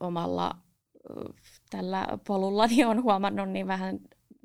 [0.00, 0.56] omalla
[1.70, 3.98] tällä polullani on huomannut, niin vähän,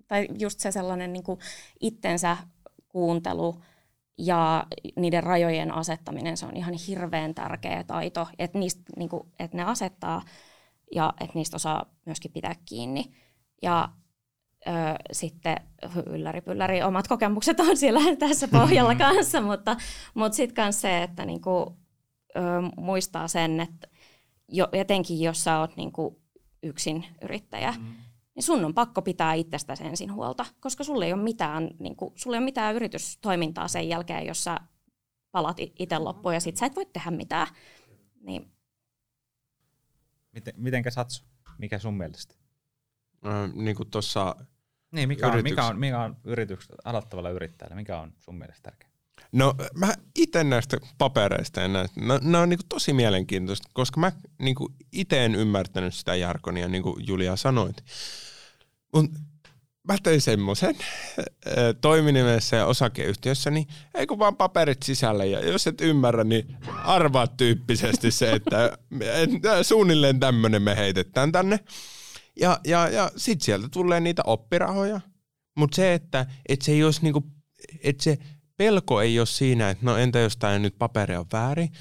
[0.08, 1.39] tai just se sellainen niin kuin
[1.80, 2.38] itsensä
[2.88, 3.56] kuuntelu
[4.18, 9.58] ja niiden rajojen asettaminen, se on ihan hirveän tärkeä taito, että, niistä, niin kuin, että
[9.58, 10.22] ne asettaa
[10.95, 13.06] ja että niistä osaa myöskin pitää kiinni.
[13.62, 13.89] Ja
[14.68, 14.72] ö,
[15.12, 15.56] sitten
[16.06, 19.76] ylläri pylläri omat kokemukset on siellä tässä pohjalla kanssa, mutta,
[20.14, 21.78] mutta sitten myös se, että niinku,
[22.36, 22.41] ö,
[22.78, 23.88] muistaa sen, että
[24.52, 26.22] jo, etenkin jos sä oot niinku
[26.64, 27.95] yksin yrittäjä, mm.
[28.36, 32.38] niin sun on pakko pitää itsestäsi ensin huolta, koska sulle ei ole mitään, niinku, sulle
[32.38, 34.58] ei ole mitään yritystoimintaa sen jälkeen, jos sä
[35.32, 37.47] palat itse loppuun ja sit sä et voi tehdä mitään.
[38.22, 38.52] Niin.
[40.32, 41.26] Miten, mitenkä Satsu?
[41.58, 42.36] Mikä sun mielestä?
[43.28, 44.36] Äh, niin kuin tuossa
[44.91, 48.91] niin, mikä on, mikä on, mikä on yritys, aloittavalla yrittäjällä, mikä on sun mielestä tärkeää?
[49.32, 54.11] No mä itse näistä papereista ja näistä, no, ne on niinku tosi mielenkiintoista, koska mä
[54.39, 57.84] niinku itse en ymmärtänyt sitä jarkonia, niin kuin Julia sanoit.
[58.93, 59.11] Mut
[59.88, 60.75] mä tein semmoisen
[61.82, 67.27] toiminimessä ja osakeyhtiössä, niin ei kun vaan paperit sisällä ja jos et ymmärrä, niin arvaa
[67.27, 68.77] tyyppisesti se, että
[69.61, 71.59] suunnilleen tämmöinen me heitetään tänne.
[72.39, 75.01] Ja, ja, ja sitten sieltä tulee niitä oppirahoja,
[75.57, 77.23] Mutta se, että et se ei olisi niinku,
[77.84, 78.17] et se
[78.60, 81.72] pelko ei ole siinä, että no entä jos tämä nyt paperi on väärin.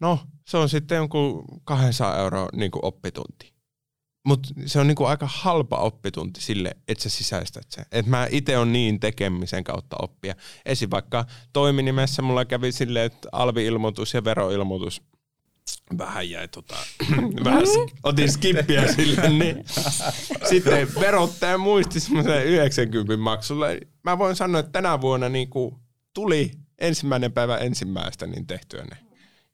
[0.00, 3.52] No, se on sitten jonkun 200 euroa niinku oppitunti.
[4.26, 7.84] Mutta se on niinku aika halpa oppitunti sille, että sä sisäistät sen.
[7.92, 10.34] Että mä itse on niin tekemisen kautta oppia.
[10.66, 10.90] Esim.
[10.90, 15.02] vaikka toiminimessä mulla kävi silleen, että alvi-ilmoitus ja veroilmoitus
[15.98, 16.76] vähän jäi tota,
[17.44, 17.62] vähän
[18.02, 19.64] otin skippiä sille, niin
[20.48, 23.66] sitten verottaja muisti semmoisen 90 maksulla.
[24.02, 25.74] Mä voin sanoa, että tänä vuonna niin kuin
[26.14, 28.96] tuli ensimmäinen päivä ensimmäistä niin tehtyä ne.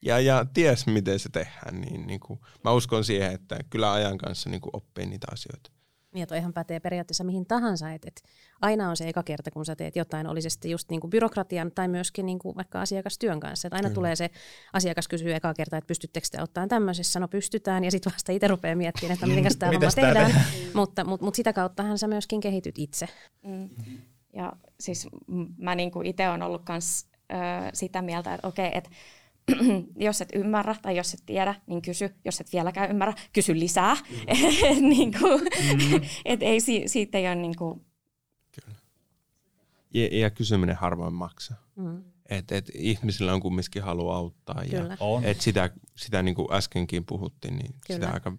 [0.03, 4.19] Ja, ja ties miten se tehdään, niin, niin kuin, mä uskon siihen, että kyllä ajan
[4.19, 5.71] kanssa niin kuin oppii niitä asioita.
[6.15, 8.21] Niin, ja toihan pätee periaatteessa mihin tahansa, että, että
[8.61, 11.11] aina on se eka kerta, kun sä teet jotain, oli se sitten just niin kuin
[11.11, 13.69] byrokratian tai myöskin niin kuin vaikka asiakastyön kanssa.
[13.69, 13.95] Että aina Kyllä.
[13.95, 14.31] tulee se
[14.73, 18.49] asiakas kysyy eka kerta, että pystyttekö te ottaa tämmöisessä, no pystytään, ja sitten vasta itse
[18.49, 20.31] rupeaa miettimään, että miten tämä homma tehdään.
[20.31, 20.39] Te?
[20.75, 23.09] mutta, mutta, mutta sitä kauttahan sä myöskin kehityt itse.
[23.43, 23.71] Mm.
[24.35, 25.09] Ja siis
[25.57, 27.07] mä niin itse olen ollut myös
[27.73, 28.91] sitä mieltä, että okei, että
[30.07, 32.15] jos et ymmärrä tai jos et tiedä, niin kysy.
[32.25, 33.95] Jos et vieläkään ymmärrä, kysy lisää.
[33.95, 34.89] Mm.
[34.95, 36.01] niin kuin, mm.
[36.25, 37.81] et ei, siitä ei ole niin kuin...
[38.53, 38.79] Kyllä.
[39.95, 41.57] Ja, ja kysyminen harvoin maksaa.
[41.77, 42.05] Mm.
[42.29, 44.63] Et, et ihmisillä on kumminkin halu auttaa.
[44.71, 44.97] Kyllä.
[45.01, 48.01] Ja, Et sitä, sitä niin kuin äskenkin puhuttiin, niin Kyllä.
[48.01, 48.33] sitä aika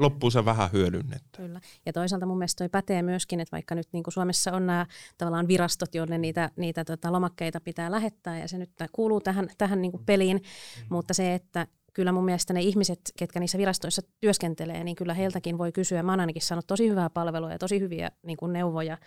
[0.00, 1.36] loppuunsa vähän hyödynnettä.
[1.36, 1.60] Kyllä.
[1.86, 4.86] Ja toisaalta mun mielestä toi pätee myöskin, että vaikka nyt niin kuin Suomessa on nämä
[5.18, 9.82] tavallaan virastot, joille niitä, niitä tota, lomakkeita pitää lähettää, ja se nyt kuuluu tähän, tähän
[9.82, 10.86] niin kuin peliin, mm.
[10.90, 15.58] mutta se, että kyllä mun mielestä ne ihmiset, ketkä niissä virastoissa työskentelee, niin kyllä heiltäkin
[15.58, 16.02] voi kysyä.
[16.02, 18.98] Mä oon ainakin saanut tosi hyvää palvelua ja tosi hyviä niin kuin neuvoja,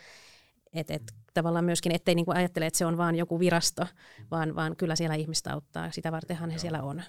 [0.73, 3.87] että et, tavallaan myöskin, ettei niin kuin ajattele, että se on vaan joku virasto,
[4.31, 5.91] vaan, vaan kyllä siellä ihmistä auttaa.
[5.91, 7.03] Sitä vartenhan he siellä on.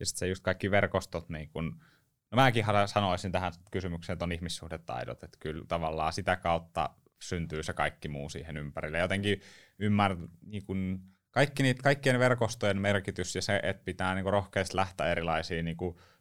[0.00, 1.80] Ja sitten se just kaikki verkostot, niin kun
[2.32, 6.90] No mäkin sanoisin tähän kysymykseen, että on ihmissuhdetaidot, että kyllä tavallaan sitä kautta
[7.22, 8.98] syntyy se kaikki muu siihen ympärille.
[8.98, 9.40] Jotenkin
[9.78, 15.06] ymmärrät niin kun kaikki niitä, kaikkien verkostojen merkitys ja se, että pitää niin rohkeasti lähteä
[15.06, 15.76] erilaisiin niin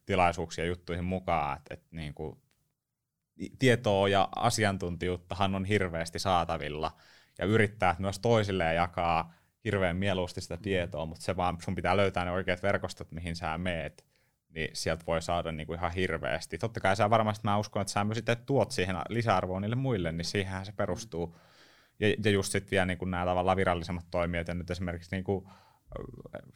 [0.06, 2.14] tilaisuuksiin ja juttuihin mukaan, että, että niin
[3.60, 6.98] tietoa ja asiantuntijuuttahan on hirveästi saatavilla
[7.40, 9.34] ja yrittää myös toisilleen jakaa
[9.66, 13.58] hirveän mieluusti sitä tietoa, mutta se vaan sun pitää löytää ne oikeat verkostot, mihin sä
[13.58, 14.11] meet
[14.56, 16.58] niin sieltä voi saada niin kuin ihan hirveästi.
[16.58, 20.12] Totta kai sä varmasti, mä uskon, että sä myös sitten tuot siihen lisäarvoa niille muille,
[20.12, 21.38] niin siihenhän se perustuu.
[22.00, 25.24] Ja, ja just sitten vielä niin kuin nämä tavallaan virallisemmat toimijat, ja nyt esimerkiksi niin
[25.24, 25.48] kuin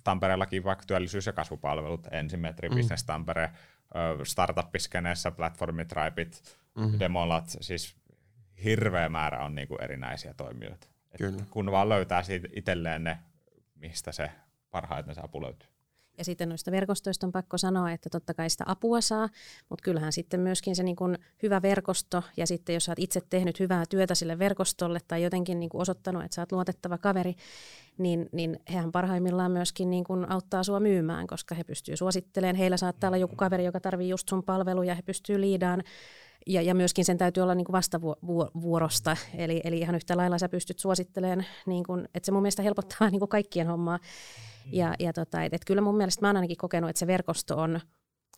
[0.04, 2.76] Tampereellakin vaikka työllisyys- ja kasvupalvelut, Ensimetri, mm.
[2.76, 3.52] Business Tampere,
[4.24, 7.00] startup-skeneessä, platformit, Tripit, mm-hmm.
[7.00, 7.96] Demolat, siis
[8.64, 10.88] hirveä määrä on niin kuin erinäisiä toimijoita.
[11.18, 11.44] Kyllä.
[11.50, 13.20] kun vaan löytää siitä itselleen ne,
[13.76, 14.32] mistä se
[14.72, 15.70] parhaiten se apu löytyy.
[16.18, 19.30] Ja sitten noista verkostoista on pakko sanoa, että totta kai sitä apua saa,
[19.70, 23.60] mutta kyllähän sitten myöskin se niin kuin hyvä verkosto ja sitten jos olet itse tehnyt
[23.60, 27.36] hyvää työtä sille verkostolle tai jotenkin niin kuin osoittanut, että sä oot luotettava kaveri,
[27.98, 32.56] niin, niin hehän parhaimmillaan myöskin niin kuin auttaa sua myymään, koska he pystyvät suosittelemaan.
[32.56, 35.84] Heillä saattaa olla joku kaveri, joka tarvii just sun palveluja, he pystyy liidaan
[36.48, 40.50] ja, ja myöskin sen täytyy olla niin kuin vastavuorosta, eli, eli ihan yhtä lailla sä
[40.50, 44.00] pystyt suosittelemaan, niin kuin, että se mun mielestä helpottaa niin kuin kaikkien hommaa.
[44.72, 47.58] Ja, ja tota, et, et kyllä mun mielestä mä oon ainakin kokenut, että se verkosto
[47.58, 47.80] on,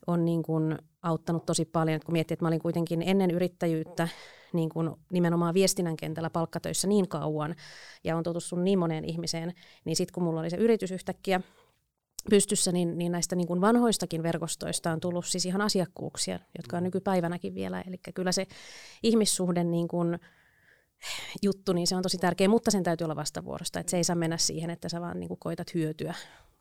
[0.08, 2.00] on niin kuin auttanut tosi paljon.
[2.06, 4.08] kun miettii, että mä olin kuitenkin ennen yrittäjyyttä
[4.54, 7.56] niin kuin nimenomaan viestinnän kentällä palkkatöissä niin kauan
[8.04, 9.54] ja on tutustunut niin moneen ihmiseen,
[9.86, 11.42] niin sitten kun mulla oli se yritys yhtäkkiä
[12.30, 16.84] pystyssä, niin, niin näistä niin kuin vanhoistakin verkostoista on tullut siis ihan asiakkuuksia, jotka on
[16.84, 17.82] nykypäivänäkin vielä.
[17.82, 18.48] Eli kyllä se
[19.04, 20.20] ihmissuhde niin kuin,
[21.42, 23.80] juttu, niin se on tosi tärkeä, mutta sen täytyy olla vastavuorosta.
[23.80, 26.14] Että se ei saa mennä siihen, että sä vaan niin kuin koitat hyötyä.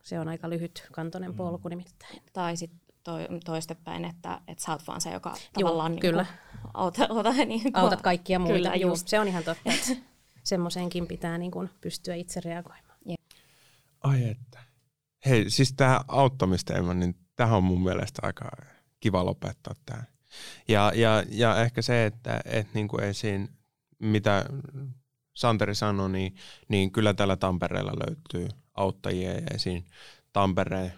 [0.03, 1.37] Se on aika lyhyt kantonen mm.
[1.37, 2.23] polku nimittäin.
[2.33, 3.13] Tai sitten to,
[3.45, 6.23] toistepäin, että, että sä oot vaan se, joka Joo, tavallaan niin kyllä.
[6.23, 8.55] Niin auta, auta, niin kuin, autat kaikkia muita.
[8.55, 9.09] Kyllä, just.
[9.09, 10.03] Se on ihan totta, että
[10.45, 12.99] semmoiseenkin pitää niin kuin pystyä itse reagoimaan.
[13.07, 13.19] Yeah.
[14.01, 14.59] Ai että.
[15.27, 18.51] Hei, siis tämä auttamisteema, niin tähän on mun mielestä aika
[19.01, 20.03] kiva lopettaa tämä.
[20.69, 23.49] Ja, ja, ja ehkä se, että et niinku ei siinä
[23.99, 24.45] mitä
[25.35, 26.35] Santeri sanoi, niin,
[26.69, 29.87] niin kyllä täällä Tampereella löytyy auttajia ja esiin
[30.33, 30.93] Tampereen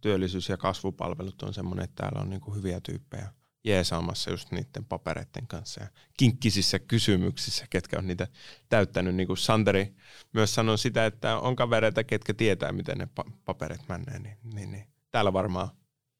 [0.00, 3.32] työllisyys- ja kasvupalvelut on semmoinen, että täällä on niin kuin hyviä tyyppejä
[3.68, 8.28] jeesaamassa just niiden papereiden kanssa ja kinkkisissä kysymyksissä, ketkä on niitä
[8.68, 9.14] täyttänyt.
[9.14, 9.94] Niin kuin Santeri
[10.32, 14.70] myös sanoi sitä, että on kavereita, ketkä tietää, miten ne pa- paperit menee, niin, niin,
[14.70, 15.68] niin täällä varmaan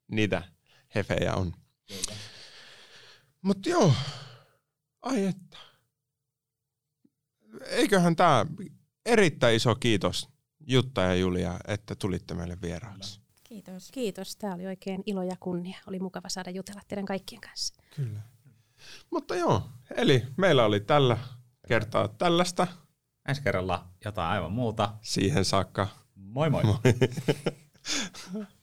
[0.08, 0.42] niitä
[0.94, 1.52] hefejä on.
[3.42, 3.94] Mutta joo,
[5.02, 5.58] ai että
[7.66, 8.46] eiköhän tämä
[9.06, 10.28] erittäin iso kiitos
[10.66, 13.17] Jutta ja Julia, että tulitte meille vieraaksi.
[13.48, 13.90] Kiitos.
[13.92, 14.36] Kiitos.
[14.36, 15.78] Tämä oli oikein ilo ja kunnia.
[15.86, 17.82] Oli mukava saada jutella teidän kaikkien kanssa.
[17.96, 18.20] Kyllä.
[19.10, 19.62] Mutta joo,
[19.96, 21.18] eli meillä oli tällä
[21.68, 22.66] kertoa tällaista.
[23.28, 24.94] Ensi kerralla jotain aivan muuta.
[25.02, 25.88] Siihen saakka.
[26.14, 26.64] Moi moi!
[26.64, 26.78] moi.